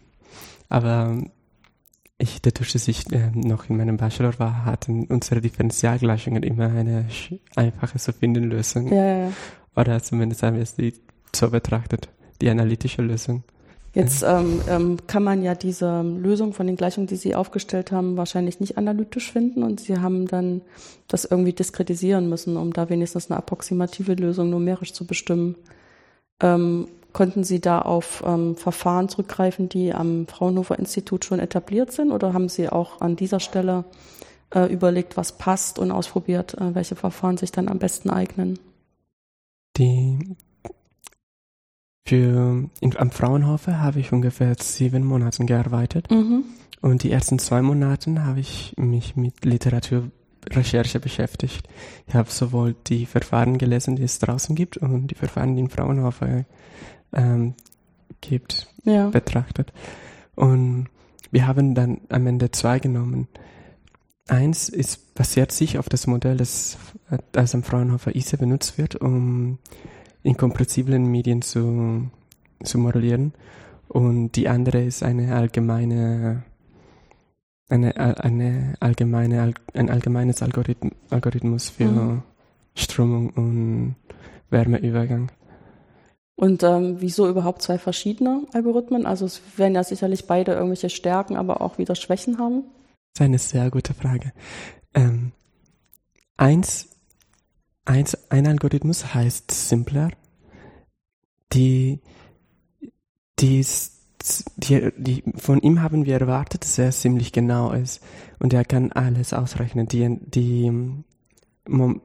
aber 0.68 1.18
ich, 2.18 2.40
dadurch, 2.42 2.72
dass 2.72 2.88
ich 2.88 3.10
äh, 3.12 3.30
noch 3.34 3.68
in 3.68 3.76
meinem 3.76 3.96
Bachelor 3.96 4.38
war, 4.38 4.64
hatten 4.64 5.06
unsere 5.06 5.40
Differentialgleichungen 5.40 6.42
immer 6.42 6.66
eine 6.66 7.06
einfache 7.56 7.98
zu 7.98 8.12
finden 8.12 8.44
Lösung. 8.44 8.88
Ja, 8.88 9.04
ja, 9.04 9.18
ja. 9.26 9.32
Oder 9.76 10.02
zumindest 10.02 10.42
haben 10.42 10.56
wir 10.56 10.62
es 10.62 10.76
so 11.34 11.50
betrachtet, 11.50 12.08
die 12.40 12.48
analytische 12.48 13.02
Lösung. 13.02 13.42
Jetzt 13.94 14.24
ähm, 14.24 14.60
ähm, 14.68 14.96
kann 15.06 15.22
man 15.22 15.42
ja 15.42 15.54
diese 15.54 16.02
Lösung 16.02 16.52
von 16.52 16.66
den 16.66 16.74
Gleichungen, 16.74 17.06
die 17.06 17.14
Sie 17.14 17.36
aufgestellt 17.36 17.92
haben, 17.92 18.16
wahrscheinlich 18.16 18.58
nicht 18.58 18.76
analytisch 18.76 19.30
finden 19.30 19.62
und 19.62 19.80
Sie 19.80 19.98
haben 19.98 20.26
dann 20.26 20.62
das 21.06 21.24
irgendwie 21.24 21.52
diskretisieren 21.52 22.28
müssen, 22.28 22.56
um 22.56 22.72
da 22.72 22.90
wenigstens 22.90 23.30
eine 23.30 23.38
approximative 23.38 24.14
Lösung 24.14 24.50
numerisch 24.50 24.92
zu 24.92 25.06
bestimmen. 25.06 25.54
Ähm, 26.40 26.88
konnten 27.14 27.44
Sie 27.44 27.60
da 27.60 27.78
auf 27.78 28.22
ähm, 28.26 28.56
Verfahren 28.56 29.08
zurückgreifen, 29.08 29.70
die 29.70 29.94
am 29.94 30.26
Fraunhofer 30.26 30.78
Institut 30.78 31.24
schon 31.24 31.38
etabliert 31.38 31.92
sind 31.92 32.10
oder 32.10 32.34
haben 32.34 32.50
Sie 32.50 32.68
auch 32.68 33.00
an 33.00 33.16
dieser 33.16 33.40
Stelle 33.40 33.84
äh, 34.54 34.70
überlegt, 34.70 35.16
was 35.16 35.38
passt 35.38 35.78
und 35.78 35.90
ausprobiert, 35.90 36.54
äh, 36.54 36.74
welche 36.74 36.96
Verfahren 36.96 37.38
sich 37.38 37.52
dann 37.52 37.68
am 37.68 37.78
besten 37.78 38.10
eignen? 38.10 38.58
Die 39.78 40.36
für, 42.06 42.68
in, 42.80 42.96
am 42.96 43.10
Fraunhofer 43.10 43.80
habe 43.80 44.00
ich 44.00 44.12
ungefähr 44.12 44.54
sieben 44.58 45.04
Monate 45.04 45.44
gearbeitet. 45.44 46.10
Mhm. 46.10 46.44
Und 46.82 47.02
die 47.02 47.10
ersten 47.10 47.38
zwei 47.38 47.62
Monate 47.62 48.22
habe 48.22 48.40
ich 48.40 48.74
mich 48.76 49.16
mit 49.16 49.44
Literaturrecherche 49.44 51.00
beschäftigt. 51.00 51.66
Ich 52.06 52.14
habe 52.14 52.30
sowohl 52.30 52.74
die 52.88 53.06
Verfahren 53.06 53.56
gelesen, 53.56 53.96
die 53.96 54.02
es 54.02 54.18
draußen 54.18 54.54
gibt, 54.54 54.76
und 54.76 55.06
die 55.06 55.14
Verfahren, 55.14 55.54
die 55.54 55.62
in 55.62 55.70
Fraunhofer 55.70 56.44
ähm, 57.14 57.54
gibt, 58.20 58.68
ja. 58.84 59.08
betrachtet. 59.08 59.72
Und 60.34 60.88
wir 61.30 61.46
haben 61.46 61.74
dann 61.74 62.00
am 62.08 62.26
Ende 62.26 62.50
zwei 62.50 62.78
genommen. 62.78 63.28
Eins 64.28 64.68
ist, 64.68 65.14
basiert 65.14 65.52
sich 65.52 65.78
auf 65.78 65.88
das 65.88 66.06
Modell, 66.06 66.36
das, 66.36 66.78
das 67.32 67.54
am 67.54 67.62
Fraunhofer 67.62 68.14
ISE 68.14 68.38
benutzt 68.38 68.78
wird, 68.78 68.96
um 68.96 69.58
in 70.22 70.36
kompressiblen 70.36 71.10
Medien 71.10 71.42
zu, 71.42 72.10
zu 72.62 72.78
modellieren. 72.78 73.34
Und 73.88 74.32
die 74.32 74.48
andere 74.48 74.82
ist 74.82 75.02
eine 75.02 75.34
allgemeine, 75.34 76.44
eine, 77.68 77.96
eine 78.24 78.74
allgemeine, 78.80 79.54
ein 79.74 79.90
allgemeines 79.90 80.42
Algorithmus, 80.42 80.92
Algorithmus 81.10 81.68
für 81.68 81.84
mhm. 81.84 82.22
Strömung 82.74 83.30
und 83.30 83.96
Wärmeübergang. 84.50 85.30
Und 86.36 86.62
ähm, 86.62 86.96
wieso 87.00 87.28
überhaupt 87.28 87.62
zwei 87.62 87.78
verschiedene 87.78 88.46
Algorithmen? 88.52 89.06
Also 89.06 89.26
es 89.26 89.40
werden 89.56 89.74
ja 89.74 89.84
sicherlich 89.84 90.26
beide 90.26 90.52
irgendwelche 90.52 90.90
Stärken, 90.90 91.36
aber 91.36 91.60
auch 91.60 91.78
wieder 91.78 91.94
Schwächen 91.94 92.38
haben. 92.38 92.64
Das 93.14 93.20
ist 93.20 93.24
eine 93.24 93.38
sehr 93.38 93.70
gute 93.70 93.94
Frage. 93.94 94.32
Ähm, 94.94 95.32
eins 96.36 96.88
Eins, 97.84 98.16
ein 98.30 98.46
Algorithmus 98.46 99.14
heißt 99.14 99.50
Simpler. 99.50 100.10
Die, 101.52 102.00
die, 103.38 103.64
die, 104.56 104.92
die, 104.96 105.24
von 105.36 105.60
ihm 105.60 105.82
haben 105.82 106.06
wir 106.06 106.18
erwartet, 106.18 106.64
dass 106.64 106.78
er 106.78 106.90
ziemlich 106.92 107.32
genau 107.32 107.72
ist. 107.72 108.02
Und 108.38 108.54
er 108.54 108.64
kann 108.64 108.90
alles 108.92 109.34
ausrechnen. 109.34 109.86
Die, 109.86 110.18
die, 110.18 110.72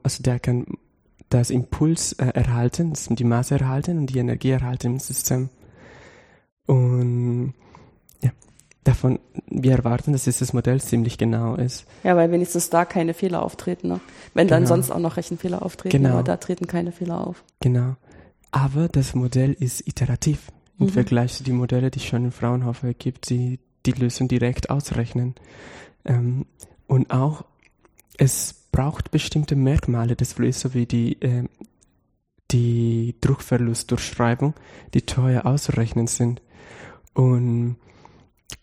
also 0.03 0.23
der 0.23 0.39
kann 0.39 0.65
das 1.29 1.49
Impuls 1.49 2.13
äh, 2.13 2.25
erhalten, 2.25 2.93
die 3.09 3.23
Masse 3.23 3.59
erhalten 3.59 3.99
und 3.99 4.07
die 4.07 4.19
Energie 4.19 4.51
erhalten 4.51 4.93
im 4.93 4.99
System. 4.99 5.49
Und 6.65 7.53
davon 8.89 9.19
wir 9.47 9.73
erwarten, 9.73 10.11
dass 10.11 10.23
dieses 10.23 10.53
Modell 10.53 10.81
ziemlich 10.81 11.17
genau 11.17 11.55
ist. 11.55 11.85
Ja, 12.03 12.15
weil 12.15 12.31
wenigstens 12.31 12.69
da 12.69 12.85
keine 12.85 13.13
Fehler 13.13 13.43
auftreten. 13.43 13.87
Ne? 13.87 13.99
Wenn 14.33 14.47
genau. 14.47 14.59
dann 14.59 14.67
sonst 14.67 14.91
auch 14.91 14.99
noch 14.99 15.17
Rechenfehler 15.17 15.61
auftreten, 15.63 15.97
genau. 15.97 16.15
aber 16.15 16.23
da 16.23 16.37
treten 16.37 16.67
keine 16.67 16.91
Fehler 16.91 17.25
auf. 17.25 17.43
Genau. 17.59 17.95
Aber 18.51 18.87
das 18.87 19.15
Modell 19.15 19.53
ist 19.53 19.87
iterativ 19.87 20.51
im 20.79 20.87
mhm. 20.87 20.91
Vergleich 20.91 21.33
zu 21.33 21.43
den 21.43 21.55
Modellen, 21.55 21.91
die 21.91 21.99
es 21.99 22.05
schon 22.05 22.25
in 22.25 22.31
Fraunhofer 22.31 22.93
gibt, 22.93 23.29
die 23.29 23.59
die 23.85 23.91
Lösung 23.91 24.27
direkt 24.27 24.69
ausrechnen. 24.69 25.35
Ähm, 26.05 26.45
und 26.87 27.11
auch 27.11 27.45
es 28.17 28.58
braucht 28.79 29.11
bestimmte 29.11 29.57
Merkmale 29.57 30.15
des 30.15 30.31
Fluids, 30.31 30.61
so 30.61 30.73
wie 30.73 30.85
die, 30.85 31.21
äh, 31.21 31.43
die 32.49 33.13
Druckverlustdurchschreibung, 33.19 34.53
die 34.93 35.01
teuer 35.01 35.45
auszurechnen 35.45 36.07
sind. 36.07 36.41
Und 37.13 37.75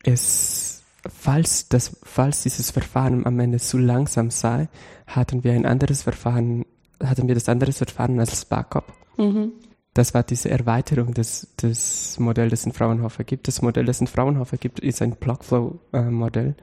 es, 0.03 0.85
falls, 1.07 1.69
das, 1.69 1.99
falls 2.03 2.45
dieses 2.45 2.71
Verfahren 2.71 3.27
am 3.27 3.39
Ende 3.39 3.59
zu 3.59 3.77
langsam 3.77 4.31
sei, 4.31 4.71
hatten 5.07 5.45
wir 5.45 5.53
ein 5.53 5.67
anderes 5.67 6.05
Verfahren, 6.05 6.65
hatten 7.05 7.29
wir 7.29 7.35
das 7.35 7.51
andere 7.51 7.73
Verfahren 7.73 8.19
als 8.19 8.47
Backup. 8.47 8.91
Mhm. 9.19 9.53
Das 9.93 10.15
war 10.15 10.23
diese 10.23 10.49
Erweiterung 10.49 11.13
des, 11.13 11.55
des 11.61 12.19
Modells, 12.19 12.53
das 12.53 12.65
in 12.65 12.73
Fraunhofer 12.73 13.25
gibt. 13.25 13.49
Das 13.49 13.61
Modell, 13.61 13.85
das 13.85 14.01
in 14.01 14.07
Fraunhofer 14.07 14.57
gibt, 14.57 14.81
ist 14.81 15.03
ein 15.03 15.17
Blockflow-Modell. 15.17 16.55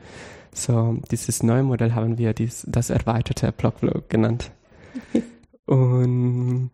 So, 0.53 0.97
dieses 1.11 1.43
neue 1.43 1.63
Modell 1.63 1.93
haben 1.93 2.17
wir 2.17 2.33
dies, 2.33 2.65
das 2.67 2.89
erweiterte 2.89 3.51
Blockflow 3.51 4.03
genannt. 4.09 4.51
Und 5.65 6.71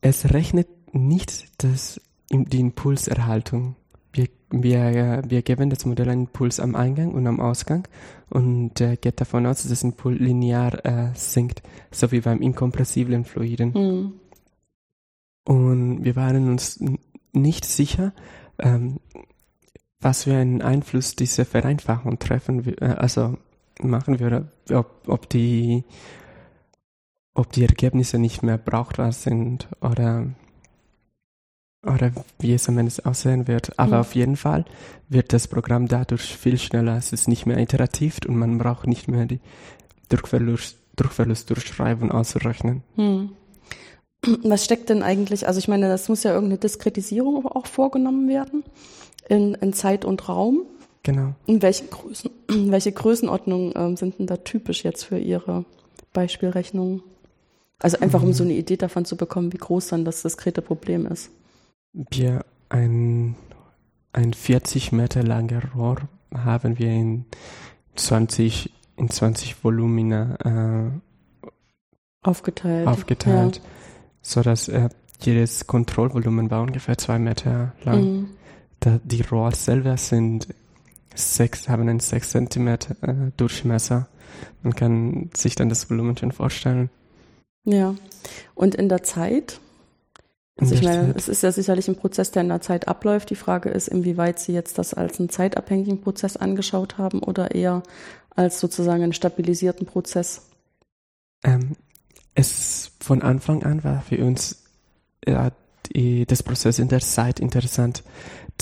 es 0.00 0.32
rechnet 0.32 0.68
nicht 0.94 1.62
das, 1.62 2.00
die 2.30 2.60
Impulserhaltung 2.60 3.76
wir, 4.12 4.92
wir, 4.94 5.22
wir 5.26 5.42
geben 5.42 5.70
das 5.70 5.86
Modell 5.86 6.08
einen 6.08 6.22
Impuls 6.22 6.60
am 6.60 6.74
Eingang 6.74 7.12
und 7.12 7.26
am 7.26 7.40
Ausgang 7.40 7.86
und 8.28 8.80
äh, 8.80 8.96
geht 8.96 9.20
davon 9.20 9.46
aus, 9.46 9.62
dass 9.62 9.70
das 9.70 9.82
Impuls 9.82 10.18
linear 10.18 10.84
äh, 10.84 11.10
sinkt, 11.14 11.62
so 11.90 12.10
wie 12.12 12.20
beim 12.20 12.42
inkompressiblen 12.42 13.24
Fluiden. 13.24 13.72
Mhm. 13.72 14.12
Und 15.44 16.04
wir 16.04 16.16
waren 16.16 16.48
uns 16.48 16.82
nicht 17.32 17.64
sicher, 17.64 18.12
ähm, 18.58 18.98
was 20.00 20.24
für 20.24 20.34
einen 20.34 20.62
Einfluss 20.62 21.14
diese 21.14 21.44
Vereinfachung 21.44 22.18
treffen, 22.18 22.66
äh, 22.80 22.84
also 22.84 23.36
machen 23.80 24.20
würde, 24.20 24.48
ob, 24.70 25.08
ob 25.08 25.28
die 25.28 25.84
ob 27.32 27.52
die 27.52 27.62
Ergebnisse 27.62 28.18
nicht 28.18 28.42
mehr 28.42 28.58
brauchbar 28.58 29.12
sind 29.12 29.68
oder 29.80 30.26
oder 31.86 32.12
wie 32.38 32.52
es 32.52 32.68
am 32.68 32.76
Ende 32.76 32.92
aussehen 33.04 33.48
wird. 33.48 33.78
Aber 33.78 33.96
mhm. 33.96 34.00
auf 34.00 34.14
jeden 34.14 34.36
Fall 34.36 34.66
wird 35.08 35.32
das 35.32 35.48
Programm 35.48 35.88
dadurch 35.88 36.36
viel 36.36 36.58
schneller. 36.58 36.96
Es 36.96 37.12
ist 37.12 37.26
nicht 37.26 37.46
mehr 37.46 37.58
iterativ 37.58 38.18
und 38.26 38.36
man 38.36 38.58
braucht 38.58 38.86
nicht 38.86 39.08
mehr 39.08 39.24
die 39.24 39.40
Druckverlust, 40.10 40.76
Druckverlust 40.96 41.48
durchschreiben 41.48 42.10
auszurechnen. 42.12 42.82
Mhm. 42.96 43.30
Was 44.42 44.66
steckt 44.66 44.90
denn 44.90 45.02
eigentlich, 45.02 45.46
also 45.46 45.58
ich 45.58 45.68
meine, 45.68 45.88
das 45.88 46.10
muss 46.10 46.24
ja 46.24 46.34
irgendeine 46.34 46.58
Diskretisierung 46.58 47.46
auch 47.46 47.64
vorgenommen 47.64 48.28
werden 48.28 48.62
in, 49.30 49.54
in 49.54 49.72
Zeit 49.72 50.04
und 50.04 50.28
Raum. 50.28 50.62
Genau. 51.02 51.34
In 51.46 51.62
welchen 51.62 51.88
Größen, 51.88 52.30
welche 52.48 52.92
Größenordnungen 52.92 53.72
ähm, 53.76 53.96
sind 53.96 54.18
denn 54.18 54.26
da 54.26 54.36
typisch 54.36 54.84
jetzt 54.84 55.04
für 55.04 55.18
Ihre 55.18 55.64
Beispielrechnungen? 56.12 57.02
Also 57.78 57.98
einfach, 58.00 58.22
um 58.22 58.34
so 58.34 58.44
eine 58.44 58.52
Idee 58.52 58.76
davon 58.76 59.06
zu 59.06 59.16
bekommen, 59.16 59.54
wie 59.54 59.58
groß 59.58 59.88
dann 59.88 60.04
das 60.04 60.20
diskrete 60.20 60.60
Problem 60.60 61.06
ist 61.06 61.30
wir 61.92 62.44
ein, 62.68 63.36
ein 64.12 64.32
40 64.32 64.92
Meter 64.92 65.22
langer 65.22 65.62
Rohr 65.74 65.96
haben 66.32 66.78
wir 66.78 66.88
in 66.88 67.24
20, 67.96 68.72
in 68.96 69.10
20 69.10 69.64
Volumina 69.64 70.36
äh, 70.44 71.48
aufgeteilt, 72.22 72.86
aufgeteilt 72.86 73.56
ja. 73.56 73.62
so 74.22 74.42
dass 74.42 74.68
äh, 74.68 74.88
jedes 75.20 75.66
Kontrollvolumen 75.66 76.50
war 76.50 76.62
ungefähr 76.62 76.96
zwei 76.96 77.18
Meter 77.18 77.72
lang. 77.84 78.02
Mhm. 78.02 78.28
Da, 78.80 78.98
die 79.04 79.22
Rohr 79.22 79.52
selber 79.52 79.96
sind 79.96 80.48
sechs, 81.14 81.68
haben 81.68 81.82
einen 81.82 82.00
6 82.00 82.30
Zentimeter 82.30 82.96
äh, 83.02 83.30
Durchmesser. 83.36 84.08
Man 84.62 84.74
kann 84.74 85.30
sich 85.34 85.54
dann 85.54 85.68
das 85.68 85.90
Volumen 85.90 86.16
schon 86.16 86.32
vorstellen. 86.32 86.90
Ja. 87.64 87.94
Und 88.54 88.74
in 88.74 88.88
der 88.88 89.02
Zeit, 89.02 89.60
also 90.58 90.74
ich 90.74 90.82
meine, 90.82 91.14
es 91.16 91.28
ist 91.28 91.42
ja 91.42 91.52
sicherlich 91.52 91.88
ein 91.88 91.96
Prozess, 91.96 92.30
der 92.30 92.42
in 92.42 92.48
der 92.48 92.60
Zeit 92.60 92.88
abläuft. 92.88 93.30
Die 93.30 93.36
Frage 93.36 93.70
ist, 93.70 93.88
inwieweit 93.88 94.38
Sie 94.38 94.52
jetzt 94.52 94.78
das 94.78 94.94
als 94.94 95.18
einen 95.18 95.30
zeitabhängigen 95.30 96.00
Prozess 96.00 96.36
angeschaut 96.36 96.98
haben 96.98 97.22
oder 97.22 97.54
eher 97.54 97.82
als 98.36 98.60
sozusagen 98.60 99.02
einen 99.02 99.12
stabilisierten 99.12 99.86
Prozess. 99.86 100.42
Ähm, 101.42 101.76
es 102.34 102.92
von 103.00 103.22
Anfang 103.22 103.62
an 103.62 103.84
war 103.84 104.02
für 104.02 104.24
uns 104.24 104.64
ja, 105.26 105.50
die, 105.86 106.26
das 106.26 106.42
Prozess 106.42 106.78
in 106.78 106.88
der 106.88 107.00
Zeit 107.00 107.40
interessant, 107.40 108.02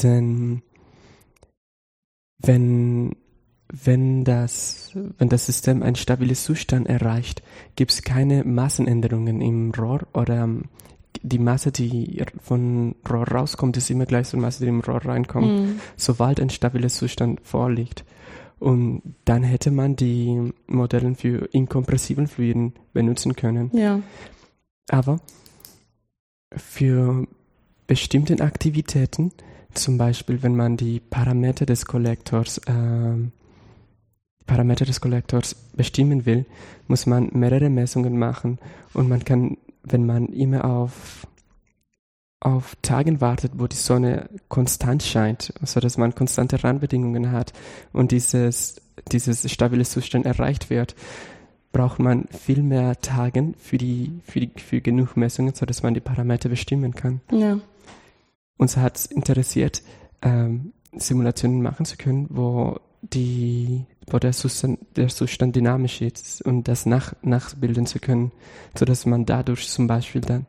denn 0.02 0.62
wenn 2.38 3.16
wenn 3.70 4.24
das, 4.24 4.92
wenn 5.18 5.28
das 5.28 5.46
System 5.46 5.82
einen 5.82 5.96
stabiles 5.96 6.44
Zustand 6.44 6.88
erreicht, 6.88 7.42
gibt 7.76 7.90
es 7.90 8.02
keine 8.02 8.44
Massenänderungen 8.44 9.40
im 9.42 9.72
Rohr 9.72 10.06
oder 10.14 10.48
die 11.22 11.38
Masse, 11.38 11.72
die 11.72 12.24
von 12.40 12.94
Rohr 13.08 13.28
rauskommt, 13.28 13.76
ist 13.76 13.90
immer 13.90 14.06
gleich 14.06 14.28
zur 14.28 14.40
Masse, 14.40 14.64
die 14.64 14.68
im 14.68 14.80
Rohr 14.80 15.04
reinkommt, 15.04 15.46
mhm. 15.46 15.80
sobald 15.96 16.40
ein 16.40 16.50
stabiles 16.50 16.96
Zustand 16.96 17.40
vorliegt. 17.42 18.04
Und 18.58 19.02
dann 19.24 19.42
hätte 19.42 19.70
man 19.70 19.96
die 19.96 20.52
Modelle 20.66 21.14
für 21.14 21.48
inkompressiven 21.52 22.26
Fluiden 22.26 22.72
benutzen 22.92 23.36
können. 23.36 23.70
Ja. 23.72 24.00
Aber 24.90 25.20
für 26.56 27.26
bestimmte 27.86 28.40
Aktivitäten, 28.42 29.32
zum 29.78 29.98
Beispiel 29.98 30.42
wenn 30.42 30.56
man 30.56 30.76
die 30.76 31.00
Parameter 31.00 31.66
des 31.66 31.86
Kollektors 31.86 32.58
äh, 32.58 33.14
Parameter 34.46 34.86
des 34.86 35.00
Kollektors 35.00 35.54
bestimmen 35.54 36.24
will, 36.24 36.46
muss 36.86 37.06
man 37.06 37.30
mehrere 37.34 37.68
Messungen 37.68 38.18
machen 38.18 38.58
und 38.94 39.08
man 39.08 39.24
kann, 39.24 39.58
wenn 39.84 40.06
man 40.06 40.28
immer 40.28 40.64
auf 40.64 41.26
auf 42.40 42.76
Tagen 42.82 43.20
wartet, 43.20 43.52
wo 43.56 43.66
die 43.66 43.76
Sonne 43.76 44.28
konstant 44.48 45.02
scheint, 45.02 45.52
so 45.62 45.80
dass 45.80 45.98
man 45.98 46.14
konstante 46.14 46.62
Randbedingungen 46.62 47.32
hat 47.32 47.52
und 47.92 48.12
dieses, 48.12 48.80
dieses 49.10 49.50
stabile 49.50 49.84
Zustand 49.84 50.24
erreicht 50.24 50.70
wird, 50.70 50.94
braucht 51.72 51.98
man 51.98 52.26
viel 52.28 52.62
mehr 52.62 53.00
Tagen 53.00 53.54
für 53.58 53.76
die, 53.76 54.20
für 54.24 54.40
die, 54.40 54.50
für 54.56 54.80
genug 54.80 55.16
Messungen, 55.16 55.54
so 55.54 55.66
dass 55.66 55.82
man 55.82 55.94
die 55.94 56.00
Parameter 56.00 56.48
bestimmen 56.48 56.94
kann. 56.94 57.20
Ja. 57.32 57.58
Uns 58.58 58.76
hat 58.76 58.96
es 58.98 59.06
interessiert, 59.06 59.82
ähm, 60.20 60.72
Simulationen 60.94 61.62
machen 61.62 61.86
zu 61.86 61.96
können, 61.96 62.26
wo 62.28 62.78
die, 63.02 63.86
wo 64.08 64.18
der 64.18 64.32
Zustand, 64.32 64.80
der 64.96 65.08
Zustand 65.08 65.56
dynamisch 65.56 66.02
ist 66.02 66.42
und 66.42 66.68
das 66.68 66.84
nach, 66.84 67.14
nachbilden 67.22 67.86
zu 67.86 68.00
können, 68.00 68.32
so 68.76 68.84
dass 68.84 69.06
man 69.06 69.24
dadurch 69.24 69.68
zum 69.68 69.86
Beispiel 69.86 70.20
dann 70.20 70.46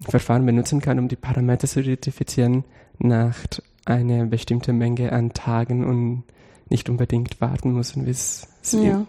Verfahren 0.00 0.44
benutzen 0.44 0.80
kann, 0.80 0.98
um 0.98 1.08
die 1.08 1.16
Parameter 1.16 1.68
zu 1.68 1.80
identifizieren 1.80 2.64
nach 2.98 3.36
einer 3.84 4.26
bestimmten 4.26 4.76
Menge 4.76 5.12
an 5.12 5.32
Tagen 5.32 5.84
und 5.84 6.24
nicht 6.70 6.88
unbedingt 6.88 7.40
warten 7.40 7.72
müssen, 7.72 8.04
bis 8.06 8.48
es 8.62 8.72
ja. 8.72 9.06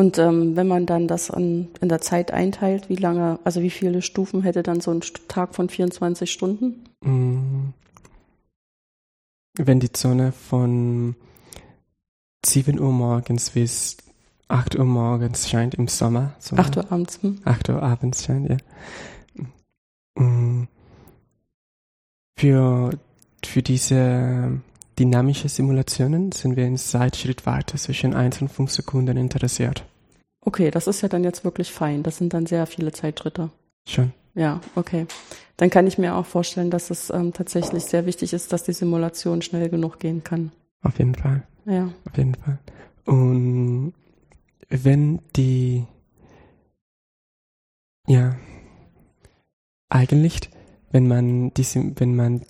Und 0.00 0.16
ähm, 0.16 0.56
wenn 0.56 0.66
man 0.66 0.86
dann 0.86 1.08
das 1.08 1.30
an, 1.30 1.68
in 1.82 1.90
der 1.90 2.00
Zeit 2.00 2.30
einteilt, 2.30 2.88
wie 2.88 2.96
lange, 2.96 3.38
also 3.44 3.60
wie 3.60 3.68
viele 3.68 4.00
Stufen 4.00 4.42
hätte 4.44 4.62
dann 4.62 4.80
so 4.80 4.90
ein 4.90 5.02
Tag 5.28 5.54
von 5.54 5.68
24 5.68 6.32
Stunden? 6.32 6.84
Mm. 7.02 7.74
Wenn 9.58 9.78
die 9.78 9.90
Sonne 9.94 10.32
von 10.32 11.16
7 12.46 12.80
Uhr 12.80 12.92
morgens 12.92 13.50
bis 13.50 13.98
8 14.48 14.78
Uhr 14.78 14.86
morgens 14.86 15.50
scheint 15.50 15.74
im 15.74 15.86
Sommer. 15.86 16.32
So 16.38 16.56
8 16.56 16.78
Uhr 16.78 16.90
abends. 16.90 17.22
Hm? 17.22 17.42
8 17.44 17.68
Uhr 17.68 17.82
abends 17.82 18.24
scheint, 18.24 18.48
ja. 18.48 18.56
Mm. 20.18 20.66
Für, 22.38 22.98
für 23.44 23.62
diese 23.62 24.62
dynamische 25.00 25.48
Simulationen 25.48 26.30
sind 26.30 26.56
wir 26.56 26.66
in 26.66 26.76
Zeitschritt 26.76 27.46
weiter 27.46 27.78
zwischen 27.78 28.14
1 28.14 28.42
und 28.42 28.48
5 28.48 28.70
Sekunden 28.70 29.16
interessiert. 29.16 29.84
Okay, 30.42 30.70
das 30.70 30.86
ist 30.86 31.00
ja 31.00 31.08
dann 31.08 31.24
jetzt 31.24 31.42
wirklich 31.42 31.72
fein. 31.72 32.02
Das 32.02 32.18
sind 32.18 32.34
dann 32.34 32.44
sehr 32.44 32.66
viele 32.66 32.92
Zeitschritte. 32.92 33.50
Schon. 33.88 34.12
Ja, 34.34 34.60
okay. 34.74 35.06
Dann 35.56 35.70
kann 35.70 35.86
ich 35.86 35.96
mir 35.96 36.14
auch 36.14 36.26
vorstellen, 36.26 36.70
dass 36.70 36.90
es 36.90 37.10
ähm, 37.10 37.32
tatsächlich 37.32 37.84
sehr 37.84 38.04
wichtig 38.04 38.32
ist, 38.34 38.52
dass 38.52 38.62
die 38.62 38.72
Simulation 38.72 39.40
schnell 39.42 39.70
genug 39.70 39.98
gehen 39.98 40.22
kann. 40.22 40.52
Auf 40.82 40.98
jeden 40.98 41.14
Fall. 41.14 41.42
Ja. 41.64 41.90
Auf 42.06 42.16
jeden 42.16 42.34
Fall. 42.34 42.58
Und 43.06 43.94
wenn 44.68 45.20
die, 45.34 45.84
ja, 48.06 48.36
eigentlich, 49.88 50.50
wenn 50.92 51.08
man 51.08 51.52
diese, 51.54 51.92
wenn 51.98 52.14
man, 52.14 52.42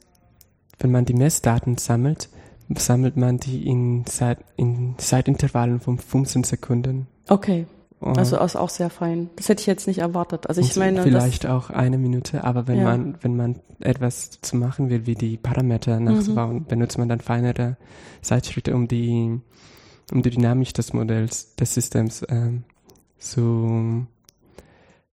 wenn 0.80 0.90
man 0.90 1.04
die 1.04 1.14
Messdaten 1.14 1.78
sammelt, 1.78 2.28
sammelt 2.76 3.16
man 3.16 3.38
die 3.38 3.66
in, 3.66 4.06
Zeit, 4.06 4.38
in 4.56 4.94
Zeitintervallen 4.98 5.80
von 5.80 5.98
15 5.98 6.44
Sekunden. 6.44 7.06
Okay. 7.28 7.66
Also 8.00 8.38
ist 8.38 8.56
auch 8.56 8.70
sehr 8.70 8.88
fein. 8.88 9.28
Das 9.36 9.50
hätte 9.50 9.60
ich 9.60 9.66
jetzt 9.66 9.86
nicht 9.86 9.98
erwartet. 9.98 10.46
Also 10.46 10.62
ich 10.62 10.74
meine, 10.76 11.02
vielleicht 11.02 11.46
auch 11.46 11.68
eine 11.68 11.98
Minute, 11.98 12.44
aber 12.44 12.66
wenn 12.66 12.78
ja. 12.78 12.84
man 12.84 13.18
wenn 13.20 13.36
man 13.36 13.60
etwas 13.78 14.40
zu 14.40 14.56
machen 14.56 14.88
will, 14.88 15.04
wie 15.04 15.14
die 15.14 15.36
Parameter 15.36 16.00
nachzubauen, 16.00 16.60
mhm. 16.60 16.64
benutzt 16.64 16.96
man 16.96 17.10
dann 17.10 17.20
feinere 17.20 17.76
Zeitschritte, 18.22 18.74
um 18.74 18.88
die 18.88 19.38
um 20.12 20.22
die 20.22 20.30
Dynamik 20.30 20.72
des 20.72 20.94
Modells 20.94 21.54
des 21.56 21.74
Systems 21.74 22.24
ähm, 22.30 22.64
zu 23.18 24.06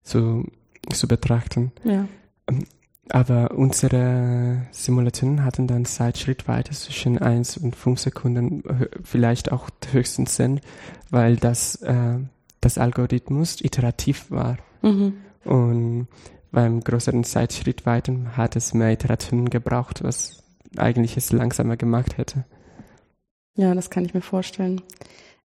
zu 0.04 0.44
zu 0.92 1.08
betrachten. 1.08 1.72
Ja. 1.82 2.06
Aber 3.10 3.52
unsere 3.52 4.66
Simulationen 4.72 5.44
hatten 5.44 5.66
dann 5.66 5.84
Zeitschritt 5.84 6.48
weiter 6.48 6.72
zwischen 6.72 7.18
1 7.18 7.56
und 7.58 7.76
5 7.76 8.00
Sekunden, 8.00 8.64
vielleicht 9.04 9.52
auch 9.52 9.70
höchstens 9.92 10.34
10, 10.34 10.60
weil 11.10 11.36
das, 11.36 11.76
äh, 11.82 12.18
das 12.60 12.78
Algorithmus 12.78 13.60
iterativ 13.60 14.30
war. 14.30 14.58
Mhm. 14.82 15.14
Und 15.44 16.08
beim 16.50 16.80
größeren 16.80 17.22
Zeitschritt 17.22 17.86
weiter 17.86 18.36
hat 18.36 18.56
es 18.56 18.74
mehr 18.74 18.92
Iterationen 18.92 19.50
gebraucht, 19.50 20.02
was 20.02 20.42
eigentlich 20.76 21.16
es 21.16 21.32
langsamer 21.32 21.76
gemacht 21.76 22.18
hätte. 22.18 22.44
Ja, 23.56 23.74
das 23.74 23.90
kann 23.90 24.04
ich 24.04 24.14
mir 24.14 24.20
vorstellen. 24.20 24.82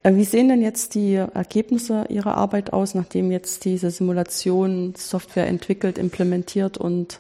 Äh, 0.02 0.16
wie 0.16 0.24
sehen 0.24 0.48
denn 0.48 0.62
jetzt 0.62 0.96
die 0.96 1.16
Ergebnisse 1.16 2.06
Ihrer 2.10 2.36
Arbeit 2.36 2.74
aus, 2.74 2.96
nachdem 2.96 3.32
jetzt 3.32 3.66
diese 3.66 3.92
Simulation 3.92 4.94
Software 4.96 5.48
entwickelt, 5.48 5.98
implementiert 5.98 6.78
und 6.78 7.20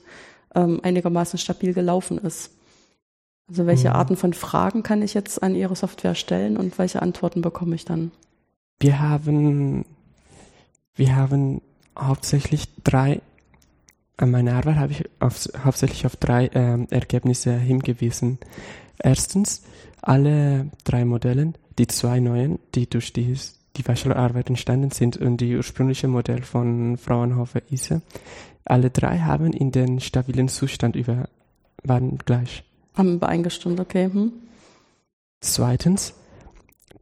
ähm, 0.55 0.79
einigermaßen 0.83 1.39
stabil 1.39 1.73
gelaufen 1.73 2.17
ist? 2.17 2.51
Also 3.47 3.65
welche 3.65 3.89
mhm. 3.89 3.95
Arten 3.95 4.15
von 4.15 4.33
Fragen 4.33 4.83
kann 4.83 5.01
ich 5.01 5.13
jetzt 5.13 5.41
an 5.41 5.55
Ihre 5.55 5.75
Software 5.75 6.15
stellen 6.15 6.57
und 6.57 6.77
welche 6.77 7.01
Antworten 7.01 7.41
bekomme 7.41 7.75
ich 7.75 7.85
dann? 7.85 8.11
Wir 8.79 8.99
haben, 8.99 9.85
wir 10.95 11.15
haben 11.15 11.61
hauptsächlich 11.97 12.67
drei, 12.83 13.21
an 14.17 14.31
meiner 14.31 14.53
Arbeit 14.53 14.75
habe 14.75 14.91
ich 14.91 15.05
auf, 15.19 15.49
hauptsächlich 15.63 16.05
auf 16.05 16.15
drei 16.15 16.45
äh, 16.47 16.85
Ergebnisse 16.91 17.57
hingewiesen. 17.57 18.37
Erstens, 18.99 19.63
alle 20.01 20.69
drei 20.83 21.05
Modelle 21.05 21.53
die 21.79 21.87
zwei 21.87 22.19
neuen, 22.19 22.59
die 22.75 22.87
durch 22.89 23.13
die, 23.13 23.35
die 23.77 23.83
Bachelorarbeit 23.83 24.49
entstanden 24.49 24.91
sind 24.91 25.17
und 25.17 25.37
die 25.37 25.55
ursprüngliche 25.55 26.07
Modell 26.07 26.43
von 26.43 26.97
Fraunhofer-Ise, 26.97 28.01
alle 28.69 28.89
drei 28.89 29.19
haben 29.19 29.51
in 29.53 29.71
den 29.71 29.99
stabilen 29.99 30.47
Zustand 30.47 30.95
über, 30.95 31.27
waren 31.83 32.17
gleich. 32.19 32.63
Haben 32.95 33.15
übereingestimmt, 33.15 33.79
okay. 33.79 34.09
Hm. 34.11 34.31
Zweitens, 35.41 36.13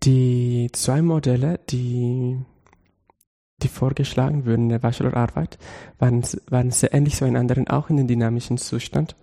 die 0.04 0.70
zwei 0.74 1.02
Modelle, 1.02 1.60
die, 1.70 2.38
die 3.64 3.68
vorgeschlagen 3.68 4.46
wurden 4.46 4.64
in 4.64 4.70
der 4.70 4.80
Bachelorarbeit, 4.80 5.58
waren, 6.00 6.24
waren 6.50 6.72
sehr 6.72 6.94
ähnlich 6.94 7.16
zueinander, 7.16 7.56
auch 7.68 7.90
in 7.90 7.98
den 7.98 8.08
dynamischen 8.08 8.58
Zustand. 8.58 9.16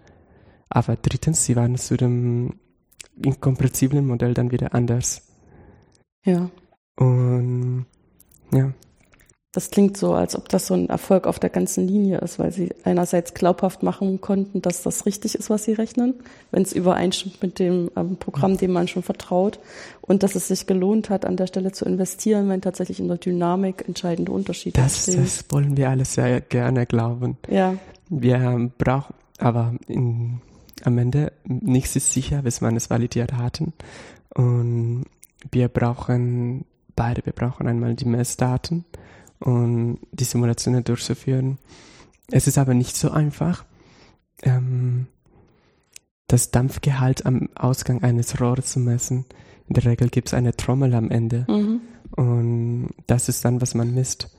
Aber 0.68 0.96
drittens, 0.96 1.44
sie 1.44 1.56
waren 1.56 1.76
zu 1.76 1.96
dem 1.96 2.58
inkompressiblen 3.22 4.06
Modell 4.06 4.34
dann 4.34 4.50
wieder 4.50 4.74
anders. 4.74 5.22
Ja. 6.24 6.50
Und 6.96 7.86
ja. 8.52 8.72
Das 9.54 9.70
klingt 9.70 9.96
so, 9.96 10.14
als 10.14 10.34
ob 10.34 10.48
das 10.48 10.66
so 10.66 10.74
ein 10.74 10.88
Erfolg 10.88 11.28
auf 11.28 11.38
der 11.38 11.48
ganzen 11.48 11.86
Linie 11.86 12.18
ist, 12.18 12.40
weil 12.40 12.50
sie 12.50 12.70
einerseits 12.82 13.34
glaubhaft 13.34 13.84
machen 13.84 14.20
konnten, 14.20 14.60
dass 14.60 14.82
das 14.82 15.06
richtig 15.06 15.36
ist, 15.36 15.48
was 15.48 15.62
sie 15.62 15.74
rechnen, 15.74 16.14
wenn 16.50 16.62
es 16.62 16.72
übereinstimmt 16.72 17.40
mit 17.40 17.60
dem 17.60 17.88
ähm, 17.94 18.16
Programm, 18.16 18.56
dem 18.56 18.72
man 18.72 18.88
schon 18.88 19.04
vertraut, 19.04 19.60
und 20.00 20.24
dass 20.24 20.34
es 20.34 20.48
sich 20.48 20.66
gelohnt 20.66 21.08
hat, 21.08 21.24
an 21.24 21.36
der 21.36 21.46
Stelle 21.46 21.70
zu 21.70 21.84
investieren, 21.84 22.48
wenn 22.48 22.62
tatsächlich 22.62 22.98
in 22.98 23.06
der 23.06 23.18
Dynamik 23.18 23.84
entscheidende 23.86 24.32
Unterschiede 24.32 24.80
das, 24.80 25.06
entstehen. 25.06 25.22
Das 25.22 25.44
wollen 25.50 25.76
wir 25.76 25.88
alles 25.88 26.14
sehr 26.14 26.40
gerne 26.40 26.84
glauben. 26.84 27.38
Ja. 27.48 27.76
Wir 28.08 28.72
brauchen, 28.76 29.14
aber 29.38 29.74
in, 29.86 30.40
am 30.82 30.98
Ende 30.98 31.32
nichts 31.44 31.94
ist 31.94 32.12
sicher, 32.12 32.42
bis 32.42 32.60
man 32.60 32.74
es 32.74 32.90
validiert 32.90 33.34
hatten. 33.34 33.72
Und 34.34 35.04
wir 35.52 35.68
brauchen 35.68 36.64
beide. 36.96 37.24
Wir 37.24 37.32
brauchen 37.32 37.68
einmal 37.68 37.94
die 37.94 38.04
Messdaten 38.04 38.84
und 39.40 39.98
die 40.12 40.24
Simulationen 40.24 40.84
durchzuführen. 40.84 41.58
Es 42.30 42.46
ist 42.46 42.58
aber 42.58 42.74
nicht 42.74 42.96
so 42.96 43.10
einfach. 43.10 43.64
Ähm, 44.42 45.06
das 46.26 46.50
Dampfgehalt 46.50 47.26
am 47.26 47.48
Ausgang 47.54 48.02
eines 48.02 48.40
Rohres 48.40 48.66
zu 48.66 48.80
messen. 48.80 49.26
In 49.68 49.74
der 49.74 49.84
Regel 49.84 50.08
gibt 50.08 50.28
es 50.28 50.34
eine 50.34 50.56
Trommel 50.56 50.94
am 50.94 51.10
Ende. 51.10 51.46
Mhm. 51.48 51.80
Und 52.16 52.90
das 53.06 53.28
ist 53.28 53.44
dann, 53.44 53.60
was 53.60 53.74
man 53.74 53.94
misst. 53.94 54.30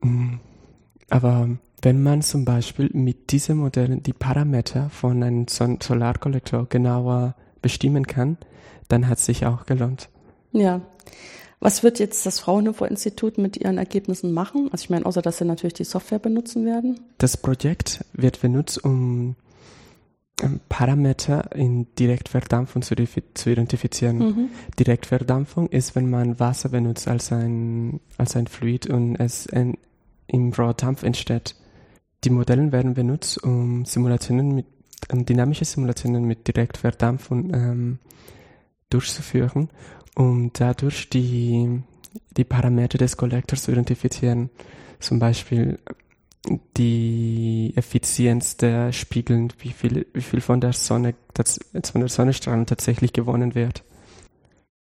Mm. 0.00 0.36
Aber 1.08 1.48
wenn 1.82 2.02
man 2.02 2.22
zum 2.22 2.44
Beispiel 2.44 2.90
mit 2.92 3.32
diesen 3.32 3.58
Modellen 3.58 4.02
die 4.02 4.12
Parameter 4.12 4.90
von 4.90 5.22
einem 5.22 5.46
Solarkollektor 5.48 6.68
genauer 6.68 7.34
bestimmen 7.62 8.06
kann, 8.06 8.36
dann 8.88 9.08
hat 9.08 9.18
es 9.18 9.26
sich 9.26 9.46
auch 9.46 9.66
gelohnt. 9.66 10.08
Ja. 10.52 10.82
Was 11.60 11.82
wird 11.82 11.98
jetzt 11.98 12.24
das 12.24 12.40
Fraunhofer-Institut 12.40 13.36
mit 13.36 13.58
ihren 13.58 13.76
Ergebnissen 13.76 14.32
machen? 14.32 14.70
Also 14.72 14.84
ich 14.84 14.90
meine, 14.90 15.04
außer 15.04 15.20
dass 15.20 15.38
sie 15.38 15.44
natürlich 15.44 15.74
die 15.74 15.84
Software 15.84 16.18
benutzen 16.18 16.64
werden. 16.64 17.00
Das 17.18 17.36
Projekt 17.36 18.04
wird 18.14 18.40
benutzt, 18.40 18.82
um 18.82 19.36
ähm, 20.42 20.60
Parameter 20.70 21.54
in 21.54 21.86
Direktverdampfung 21.96 22.80
zu, 22.80 22.94
zu 23.34 23.50
identifizieren. 23.50 24.18
Mhm. 24.18 24.48
Direktverdampfung 24.78 25.68
ist, 25.68 25.94
wenn 25.94 26.08
man 26.08 26.40
Wasser 26.40 26.70
benutzt 26.70 27.08
als 27.08 27.30
ein, 27.30 28.00
als 28.16 28.36
ein 28.36 28.46
Fluid 28.46 28.86
und 28.86 29.16
es 29.16 29.44
in, 29.44 29.76
im 30.28 30.52
Rohrdampf 30.54 31.02
entsteht. 31.02 31.56
Die 32.24 32.30
Modelle 32.30 32.72
werden 32.72 32.94
benutzt, 32.94 33.42
um 33.42 33.84
Simulationen 33.84 34.54
mit, 34.54 34.66
um 35.12 35.26
dynamische 35.26 35.66
Simulationen 35.66 36.24
mit 36.24 36.48
Direktverdampfung 36.48 37.52
ähm, 37.52 37.98
durchzuführen, 38.90 39.70
um 40.14 40.52
dadurch 40.52 41.08
die, 41.08 41.82
die 42.36 42.44
Parameter 42.44 42.98
des 42.98 43.16
Collectors 43.16 43.62
zu 43.62 43.72
identifizieren. 43.72 44.50
Zum 44.98 45.18
Beispiel 45.18 45.78
die 46.76 47.72
Effizienz 47.76 48.56
der 48.56 48.92
Spiegeln, 48.92 49.52
wie 49.58 49.70
viel, 49.70 50.06
wie 50.12 50.22
viel 50.22 50.40
von 50.40 50.60
der 50.60 50.72
Sonne, 50.72 51.14
von 51.84 52.00
der 52.00 52.08
Sonnenstrahlen 52.08 52.66
tatsächlich 52.66 53.12
gewonnen 53.12 53.54
wird. 53.54 53.82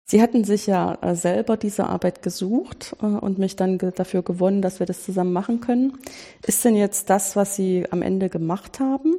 Sie 0.10 0.22
hatten 0.22 0.46
sich 0.46 0.67
ja 0.67 0.98
äh, 1.02 1.15
selber 1.15 1.58
diese 1.58 1.88
Arbeit 1.88 2.22
gesucht 2.22 2.96
äh, 3.02 3.06
und 3.06 3.39
mich 3.39 3.58
dann 3.58 3.78
dafür 3.78 4.24
gewonnen, 4.24 4.62
dass 4.62 4.80
wir 4.80 4.86
das 4.86 5.04
zusammen 5.04 5.34
machen 5.34 5.60
können. 5.60 5.98
Ist 6.46 6.63
denn 6.63 6.78
jetzt 6.78 7.10
das, 7.10 7.36
was 7.36 7.58
Sie 7.58 7.86
am 7.91 8.02
Ende 8.02 8.30
gemacht 8.30 8.80
haben, 8.80 9.15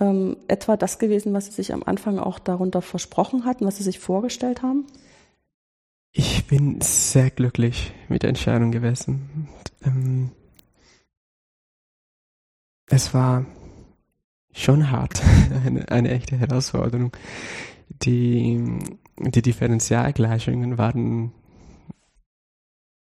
ähm, 0.00 0.36
etwa 0.48 0.76
das 0.76 0.98
gewesen, 0.98 1.32
was 1.32 1.46
Sie 1.46 1.52
sich 1.52 1.72
am 1.72 1.82
Anfang 1.82 2.18
auch 2.18 2.38
darunter 2.38 2.82
versprochen 2.82 3.44
hatten, 3.44 3.66
was 3.66 3.78
Sie 3.78 3.82
sich 3.82 3.98
vorgestellt 3.98 4.62
haben? 4.62 4.86
Ich 6.12 6.46
bin 6.46 6.80
sehr 6.80 7.30
glücklich 7.30 7.92
mit 8.08 8.22
der 8.22 8.30
Entscheidung 8.30 8.72
gewesen. 8.72 9.48
Ähm, 9.84 10.32
es 12.86 13.12
war 13.12 13.44
schon 14.52 14.90
hart, 14.90 15.22
eine, 15.66 15.88
eine 15.88 16.10
echte 16.10 16.36
Herausforderung. 16.36 17.12
Die, 17.88 18.78
die 19.18 19.42
Differentialgleichungen 19.42 20.78
waren, 20.78 21.32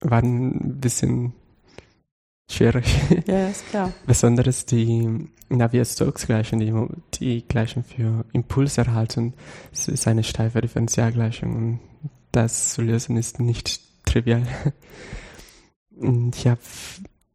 waren 0.00 0.48
ein 0.48 0.80
bisschen 0.80 1.32
schwierig. 2.48 2.86
Ja, 3.26 3.48
ist 3.48 3.68
klar. 3.68 3.92
Besonders 4.06 4.66
die 4.66 5.28
Navier-Stokes-Gleichung, 5.48 6.60
die, 6.60 6.72
die 7.18 7.48
Gleichung 7.48 7.84
für 7.84 8.24
Impulserhaltung, 8.32 9.34
ist 9.72 10.08
eine 10.08 10.24
steife 10.24 10.60
Differentialgleichung 10.60 11.56
und 11.56 11.80
das 12.32 12.74
zu 12.74 12.82
lösen 12.82 13.16
ist 13.16 13.40
nicht 13.40 13.80
trivial. 14.04 14.46
Und 16.00 16.36
ich 16.36 16.46
habe 16.46 16.60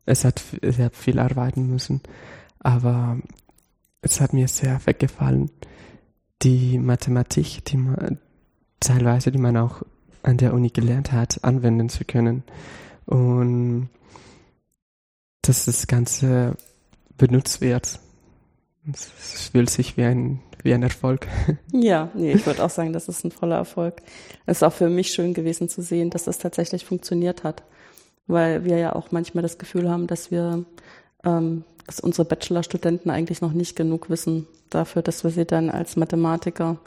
es 0.06 0.26
hat, 0.26 0.41
ich 0.62 0.80
habe 0.80 0.95
viel 0.95 1.19
arbeiten 1.19 1.67
müssen, 1.67 2.02
aber 2.60 3.17
es 4.02 4.19
hat 4.19 4.34
mir 4.34 4.47
sehr 4.47 4.80
weggefallen. 4.86 5.49
Die 6.41 6.78
Mathematik, 6.78 7.63
die 7.65 7.78
man, 7.78 8.19
teilweise, 8.80 9.32
die 9.32 9.38
man 9.38 9.56
auch 9.56 9.84
an 10.23 10.38
der 10.38 10.54
Uni 10.54 10.69
gelernt 10.69 11.12
hat, 11.12 11.43
anwenden 11.43 11.89
zu 11.89 12.04
können. 12.04 12.43
Und 13.06 13.89
dass 15.43 15.65
das 15.65 15.86
Ganze 15.88 16.58
benutzt 17.17 17.62
wird. 17.62 17.99
Es 18.91 19.49
fühlt 19.51 19.69
sich 19.69 19.95
wie 19.95 20.03
ein, 20.03 20.41
wie 20.63 20.73
ein 20.73 20.84
Erfolg. 20.84 21.27
Ja, 21.71 22.10
nee, 22.15 22.34
ich 22.34 22.45
würde 22.45 22.63
auch 22.63 22.69
sagen, 22.69 22.93
das 22.93 23.08
ist 23.08 23.23
ein 23.23 23.32
voller 23.32 23.58
Erfolg. 23.58 24.01
Es 24.45 24.58
ist 24.58 24.63
auch 24.63 24.73
für 24.73 24.89
mich 24.89 25.12
schön 25.12 25.34
gewesen 25.34 25.69
zu 25.69 25.82
sehen, 25.82 26.10
dass 26.10 26.23
das 26.23 26.38
tatsächlich 26.38 26.86
funktioniert 26.86 27.43
hat 27.43 27.63
weil 28.27 28.63
wir 28.63 28.77
ja 28.77 28.95
auch 28.95 29.12
manchmal 29.12 29.41
das 29.41 29.58
Gefühl 29.58 29.89
haben, 29.89 30.08
dass 30.08 30.32
wir, 30.32 30.63
ähm, 31.23 31.63
dass 31.86 31.99
unsere 31.99 32.25
Bachelorstudenten 32.25 33.12
eigentlich 33.12 33.41
noch 33.41 33.53
nicht 33.53 33.75
genug 33.75 34.10
wissen 34.10 34.47
dafür, 34.69 35.01
dass 35.01 35.23
wir 35.23 35.32
sie 35.32 35.45
dann 35.45 35.69
als 35.69 35.95
Mathematiker 35.95 36.77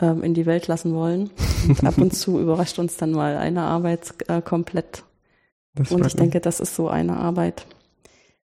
ähm, 0.00 0.22
in 0.22 0.34
die 0.34 0.46
Welt 0.46 0.66
lassen 0.66 0.94
wollen. 0.94 1.30
Und 1.68 1.84
ab 1.84 1.98
und 1.98 2.14
zu 2.14 2.40
überrascht 2.40 2.78
uns 2.78 2.96
dann 2.96 3.12
mal 3.12 3.36
eine 3.36 3.62
Arbeit 3.62 4.14
äh, 4.28 4.42
komplett. 4.42 5.04
Das 5.74 5.90
und 5.90 6.06
ich 6.06 6.14
denke, 6.14 6.40
das 6.40 6.60
ist 6.60 6.74
so 6.74 6.88
eine 6.88 7.16
Arbeit. 7.16 7.66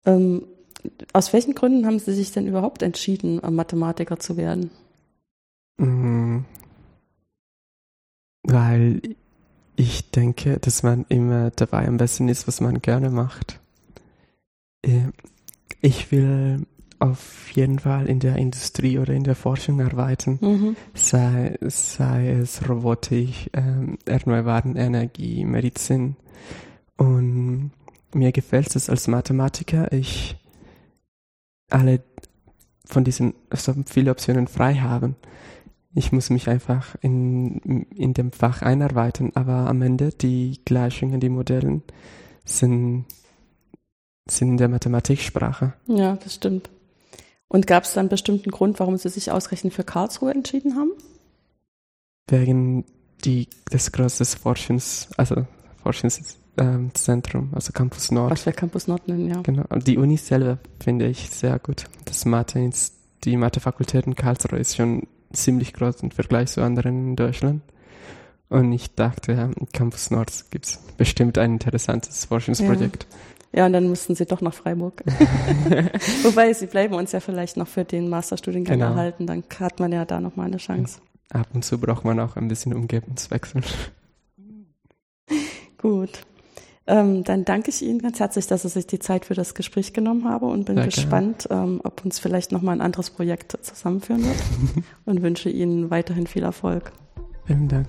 Ähm, 0.06 0.46
aus 1.14 1.34
welchen 1.34 1.56
Gründen 1.56 1.86
haben 1.86 2.00
Sie 2.00 2.14
sich 2.14 2.32
denn 2.32 2.48
überhaupt 2.48 2.82
entschieden, 2.82 3.42
äh, 3.44 3.52
Mathematiker 3.52 4.20
zu 4.20 4.38
werden? 4.38 4.72
Mhm. 5.78 6.46
Weil 8.44 9.02
ich 9.76 10.12
denke, 10.12 10.60
dass 10.60 10.84
man 10.84 11.06
immer 11.10 11.52
dabei 11.52 11.88
am 11.88 11.98
besten 11.98 12.30
ist, 12.30 12.48
was 12.48 12.62
man 12.62 12.82
gerne 12.82 13.10
macht. 13.10 13.60
Äh, 14.84 15.10
ich 15.82 16.12
will 16.12 16.66
auf 17.00 17.52
jeden 17.54 17.80
Fall 17.80 18.08
in 18.08 18.20
der 18.20 18.38
Industrie 18.38 19.00
oder 19.00 19.14
in 19.14 19.24
der 19.24 19.36
Forschung 19.36 19.82
arbeiten, 19.82 20.40
mhm. 20.42 20.76
sei, 20.94 21.58
sei 21.62 22.30
es 22.30 22.68
Robotik, 22.70 23.50
ähm, 23.54 23.98
erneuerbare 24.06 24.70
Energie, 24.70 25.44
Medizin. 25.44 26.16
Und 26.98 27.72
mir 28.16 28.32
gefällt 28.32 28.76
es 28.76 28.90
als 28.90 29.08
Mathematiker, 29.08 29.92
ich 29.92 30.36
alle 31.70 32.04
von 32.86 33.04
diesen, 33.04 33.34
also 33.50 33.74
viele 33.86 34.12
Optionen 34.12 34.48
frei 34.48 34.76
haben. 34.76 35.16
Ich 35.94 36.12
muss 36.12 36.30
mich 36.30 36.50
einfach 36.50 36.96
in, 37.02 37.88
in 37.96 38.14
dem 38.14 38.32
Fach 38.32 38.62
einarbeiten, 38.62 39.36
aber 39.36 39.68
am 39.70 39.82
Ende 39.82 40.10
die 40.10 40.60
Gleichungen, 40.66 41.20
die 41.20 41.30
Modellen 41.30 41.84
sind, 42.44 43.06
sind 44.30 44.50
in 44.50 44.58
der 44.58 44.68
Mathematiksprache. 44.68 45.74
Ja, 45.88 46.18
das 46.18 46.36
stimmt. 46.36 46.70
Und 47.48 47.68
gab 47.68 47.84
es 47.84 47.94
da 47.94 48.02
einen 48.02 48.10
bestimmten 48.10 48.52
Grund, 48.52 48.80
warum 48.80 48.98
Sie 48.98 49.10
sich 49.10 49.32
ausgerechnet 49.32 49.74
für 49.74 49.84
Karlsruhe 49.84 50.32
entschieden 50.32 50.76
haben? 50.76 50.92
Wegen 52.28 52.86
die, 53.24 53.48
des 53.72 53.92
großen 53.92 54.26
Forschungs, 54.26 55.10
also 55.16 55.46
Forschungszentrum, 56.56 57.50
also 57.54 57.72
Campus 57.74 58.12
Nord. 58.12 58.32
Was 58.32 58.46
wir 58.46 58.54
Campus 58.54 58.88
Nord 58.88 59.08
nennen, 59.08 59.30
ja. 59.30 59.42
Genau. 59.42 59.64
Die 59.86 59.98
Uni 59.98 60.18
selber 60.18 60.58
finde 60.80 61.08
ich 61.08 61.30
sehr 61.30 61.60
gut. 61.60 61.86
Das 62.06 62.26
Mathe, 62.26 62.70
die 63.24 63.38
Mathefakultät 63.38 64.06
in 64.06 64.16
Karlsruhe 64.16 64.60
ist 64.60 64.76
schon 64.76 65.08
ziemlich 65.34 65.74
groß 65.74 66.02
im 66.02 66.12
Vergleich 66.12 66.50
zu 66.50 66.62
anderen 66.62 67.10
in 67.10 67.16
Deutschland. 67.16 67.62
Und 68.50 68.72
ich 68.72 68.94
dachte, 68.94 69.34
ja, 69.34 69.50
Campus 69.74 70.12
Nord 70.12 70.32
gibt 70.52 70.66
es 70.66 70.80
bestimmt 70.98 71.38
ein 71.38 71.54
interessantes 71.54 72.26
Forschungsprojekt. 72.26 73.08
Ja. 73.52 73.60
ja. 73.60 73.66
und 73.66 73.74
dann 73.74 73.90
müssten 73.90 74.16
Sie 74.16 74.26
doch 74.26 74.42
nach 74.42 74.54
Freiburg. 74.54 75.04
Wobei, 76.24 76.54
Sie 76.54 76.68
bleiben 76.68 76.94
uns 76.94 77.12
ja 77.12 77.20
vielleicht 77.20 77.58
noch 77.58 77.68
für 77.68 77.84
den 77.84 78.08
Masterstudiengang 78.08 78.80
genau. 78.80 78.92
erhalten, 78.92 79.28
dann 79.28 79.44
hat 79.60 79.80
man 79.80 79.92
ja 79.92 80.06
da 80.06 80.20
nochmal 80.22 80.48
eine 80.48 80.58
Chance. 80.58 81.00
Ab 81.32 81.48
und 81.54 81.66
zu 81.66 81.80
braucht 81.80 82.06
man 82.06 82.20
auch 82.20 82.36
ein 82.36 82.48
bisschen 82.48 82.74
Umgebungswechsel. 82.74 83.64
Gut. 85.80 86.22
Ähm, 86.88 87.24
dann 87.24 87.46
danke 87.46 87.70
ich 87.70 87.82
Ihnen 87.82 88.00
ganz 88.00 88.20
herzlich, 88.20 88.46
dass 88.46 88.62
Sie 88.62 88.70
sich 88.70 88.86
die 88.86 89.00
Zeit 89.00 89.26
für 89.26 89.34
das 89.34 89.56
Gespräch 89.56 89.94
genommen 89.94 90.26
haben 90.26 90.48
und 90.48 90.66
bin 90.66 90.76
Sehr 90.76 90.86
gespannt, 90.86 91.48
ähm, 91.50 91.82
ob 91.84 92.06
uns 92.06 92.20
vielleicht 92.20 92.52
nochmal 92.52 92.76
ein 92.76 92.82
anderes 92.82 93.10
Projekt 93.10 93.58
zusammenführen 93.62 94.24
wird 94.24 94.38
und 95.06 95.24
wünsche 95.24 95.50
Ihnen 95.50 95.90
weiterhin 95.90 96.28
viel 96.28 96.44
Erfolg. 96.44 96.92
Vielen 97.46 97.68
Dank. 97.68 97.88